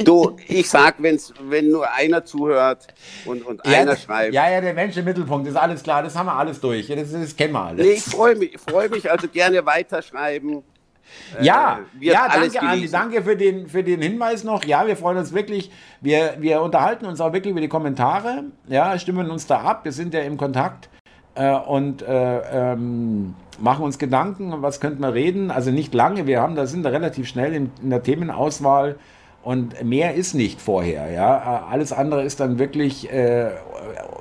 du, 0.04 0.36
ich 0.46 0.70
sag, 0.70 1.02
wenn's, 1.02 1.34
wenn 1.42 1.70
nur 1.70 1.92
einer 1.92 2.24
zuhört 2.24 2.86
und, 3.24 3.44
und 3.44 3.66
ja, 3.66 3.80
einer 3.80 3.96
schreibt. 3.96 4.32
Ja, 4.32 4.48
ja, 4.48 4.60
der 4.60 4.74
Mensch 4.74 4.96
im 4.96 5.06
Mittelpunkt, 5.06 5.48
ist 5.48 5.56
alles 5.56 5.82
klar, 5.82 6.04
das 6.04 6.14
haben 6.14 6.26
wir 6.26 6.34
alles 6.34 6.60
durch. 6.60 6.86
Das, 6.86 7.10
das 7.10 7.36
kennen 7.36 7.52
wir 7.52 7.64
alles. 7.64 7.84
Nee, 7.84 7.94
ich 7.94 8.04
freue 8.04 8.36
mich, 8.36 8.56
freu 8.58 8.88
mich, 8.88 9.10
also 9.10 9.26
gerne 9.26 9.66
weiterschreiben. 9.66 10.62
Ja, 11.40 11.80
äh, 12.00 12.06
ja, 12.06 12.28
danke, 12.28 12.60
Andi, 12.60 12.90
danke 12.90 13.22
für 13.22 13.36
den, 13.36 13.68
für 13.68 13.82
den 13.82 14.02
Hinweis 14.02 14.44
noch. 14.44 14.64
Ja, 14.64 14.86
wir 14.86 14.96
freuen 14.96 15.18
uns 15.18 15.32
wirklich. 15.32 15.70
Wir, 16.00 16.36
wir 16.38 16.62
unterhalten 16.62 17.06
uns 17.06 17.20
auch 17.20 17.32
wirklich 17.32 17.52
über 17.52 17.60
die 17.60 17.68
Kommentare. 17.68 18.44
Ja, 18.68 18.98
stimmen 18.98 19.30
uns 19.30 19.46
da 19.46 19.60
ab. 19.60 19.84
Wir 19.84 19.92
sind 19.92 20.14
ja 20.14 20.20
im 20.20 20.36
Kontakt 20.36 20.88
äh, 21.34 21.54
und 21.54 22.02
äh, 22.02 22.72
ähm, 22.72 23.34
machen 23.58 23.84
uns 23.84 23.98
Gedanken, 23.98 24.62
was 24.62 24.80
könnten 24.80 25.02
wir 25.02 25.14
reden. 25.14 25.50
Also 25.50 25.70
nicht 25.70 25.94
lange, 25.94 26.26
wir 26.26 26.40
haben, 26.40 26.54
da 26.54 26.66
sind 26.66 26.82
wir 26.84 26.92
relativ 26.92 27.28
schnell 27.28 27.54
in, 27.54 27.70
in 27.82 27.90
der 27.90 28.02
Themenauswahl 28.02 28.96
und 29.42 29.82
mehr 29.82 30.14
ist 30.14 30.34
nicht 30.34 30.60
vorher. 30.60 31.10
Ja, 31.10 31.66
alles 31.70 31.92
andere 31.92 32.24
ist 32.24 32.40
dann 32.40 32.58
wirklich 32.58 33.10
äh, 33.10 33.50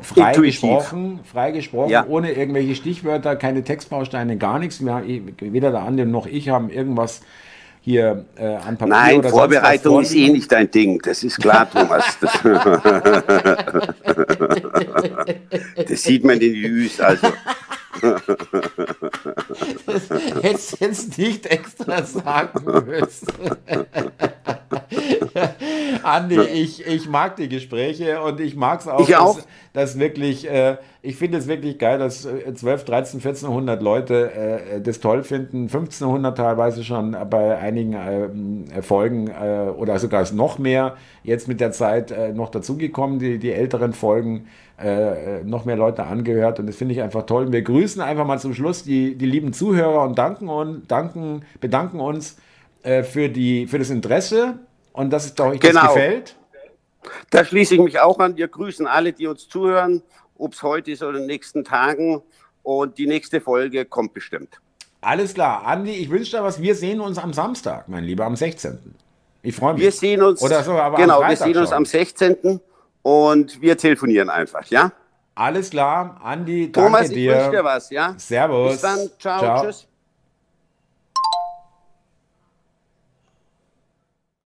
frei 0.01 0.29
Intuitiv. 0.29 0.62
gesprochen, 0.62 1.19
frei 1.29 1.51
gesprochen, 1.51 1.89
ja. 1.89 2.05
ohne 2.08 2.32
irgendwelche 2.32 2.75
Stichwörter, 2.75 3.36
keine 3.36 3.63
Textbausteine, 3.63 4.38
gar 4.38 4.60
nichts. 4.60 4.84
Wir, 4.84 5.03
weder 5.39 5.71
der 5.71 5.82
andere 5.82 6.08
noch 6.08 6.25
ich 6.25 6.49
haben 6.49 6.69
irgendwas 6.69 7.21
hier 7.82 8.25
äh, 8.38 8.45
an 8.45 8.77
Papier 8.77 8.88
Nein, 8.88 9.19
oder 9.19 9.29
Vorbereitung 9.29 10.01
ist 10.01 10.13
eh 10.13 10.29
nicht 10.29 10.51
dein 10.51 10.69
Ding, 10.69 11.01
das 11.01 11.23
ist 11.23 11.39
klar, 11.39 11.69
Thomas. 11.69 12.17
Das, 12.19 12.34
das 15.88 16.03
sieht 16.03 16.23
man 16.23 16.36
in 16.36 16.41
den 16.41 16.55
Jüs, 16.55 16.99
also. 16.99 17.27
Das 19.86 20.10
hättest 20.41 20.80
jetzt 20.80 21.17
nicht 21.17 21.45
extra 21.45 22.04
sagen 22.04 22.86
müssen. 22.86 23.28
Andi, 26.04 26.39
ich, 26.39 26.86
ich 26.86 27.10
mag 27.10 27.36
die 27.36 27.49
Gespräche 27.49 28.21
und 28.21 28.39
ich 28.39 28.56
mag 28.56 28.80
es 28.82 28.88
auch, 28.88 29.02
ich 29.02 29.15
auch. 29.15 29.36
Dass, 29.36 29.47
dass 29.73 29.99
wirklich, 29.99 30.49
äh, 30.49 30.78
ich 31.02 31.15
finde 31.15 31.38
es 31.38 31.47
wirklich 31.47 31.78
geil, 31.78 31.99
dass 31.99 32.21
12, 32.21 32.86
13, 32.86 33.19
1400 33.19 33.82
Leute 33.82 34.32
äh, 34.32 34.82
das 34.82 34.99
toll 34.99 35.23
finden, 35.23 35.63
1500 35.63 36.38
teilweise 36.38 36.84
schon 36.84 37.15
bei 37.30 37.58
einigen 37.58 38.65
äh, 38.69 38.82
Folgen 38.82 39.30
oder 39.78 39.99
sogar 39.99 40.32
noch 40.34 40.58
mehr, 40.60 40.95
jetzt 41.23 41.47
mit 41.47 41.60
der 41.60 41.71
Zeit 41.71 42.12
äh, 42.12 42.34
noch 42.34 42.49
dazugekommen, 42.49 43.19
die, 43.19 43.39
die 43.39 43.52
älteren 43.52 43.93
Folgen. 43.93 44.47
Äh, 44.81 45.43
noch 45.43 45.65
mehr 45.65 45.75
Leute 45.75 46.05
angehört 46.05 46.59
und 46.59 46.67
das 46.67 46.77
finde 46.77 46.93
ich 46.93 47.01
einfach 47.01 47.23
toll. 47.23 47.51
Wir 47.51 47.63
grüßen 47.63 48.01
einfach 48.01 48.25
mal 48.25 48.39
zum 48.39 48.53
Schluss 48.53 48.83
die, 48.83 49.15
die 49.15 49.25
lieben 49.25 49.51
Zuhörer 49.51 50.03
und 50.03 50.17
danken, 50.17 50.47
und, 50.47 50.89
danken, 50.89 51.43
bedanken 51.59 51.99
uns 51.99 52.37
äh, 52.83 53.03
für, 53.03 53.27
die, 53.27 53.67
für 53.67 53.77
das 53.77 53.89
Interesse 53.89 54.57
und 54.93 55.11
dass 55.11 55.25
es 55.25 55.37
euch 55.37 55.59
genau. 55.59 55.81
das 55.81 55.93
gefällt. 55.93 56.35
Da 57.29 57.43
schließe 57.43 57.75
ich 57.75 57.81
mich 57.81 57.99
auch 57.99 58.19
an. 58.19 58.37
Wir 58.37 58.47
grüßen 58.47 58.87
alle, 58.87 59.11
die 59.11 59.27
uns 59.27 59.49
zuhören, 59.49 60.01
ob 60.37 60.53
es 60.53 60.63
heute 60.63 60.91
ist 60.91 61.03
oder 61.03 61.17
in 61.17 61.23
den 61.23 61.27
nächsten 61.27 61.65
Tagen. 61.65 62.21
Und 62.63 62.97
die 62.97 63.07
nächste 63.07 63.41
Folge 63.41 63.83
kommt 63.83 64.13
bestimmt. 64.13 64.61
Alles 65.01 65.33
klar. 65.33 65.65
Andi, 65.65 65.91
ich 65.91 66.09
wünsche 66.09 66.37
dir 66.37 66.43
was. 66.43 66.61
Wir 66.61 66.75
sehen 66.75 67.01
uns 67.01 67.17
am 67.17 67.33
Samstag, 67.33 67.89
mein 67.89 68.05
Lieber, 68.05 68.25
am 68.25 68.35
16. 68.35 68.77
Ich 69.41 69.55
freue 69.55 69.73
mich. 69.73 69.83
Wir 69.83 69.91
sehen 69.91 70.21
uns. 70.21 70.41
Oder 70.41 70.63
so, 70.63 70.73
aber 70.73 70.97
genau, 70.97 71.21
wir 71.21 71.35
sehen 71.35 71.53
schon. 71.53 71.63
uns 71.63 71.71
am 71.71 71.85
16. 71.85 72.61
und 73.01 73.62
wir 73.62 73.77
telefonieren 73.77 74.29
einfach, 74.29 74.65
ja? 74.65 74.91
Alles 75.35 75.69
klar. 75.69 76.19
Andi, 76.23 76.71
danke 76.71 76.88
Thomas, 76.88 77.09
dir. 77.09 77.31
Thomas, 77.31 77.39
ich 77.39 77.45
wünsche 77.45 77.57
dir 77.57 77.63
was, 77.63 77.89
ja? 77.89 78.15
Servus. 78.17 78.71
Bis 78.73 78.81
dann. 78.81 79.09
Ciao. 79.19 79.39
Ciao. 79.39 79.65
Tschüss. 79.65 79.88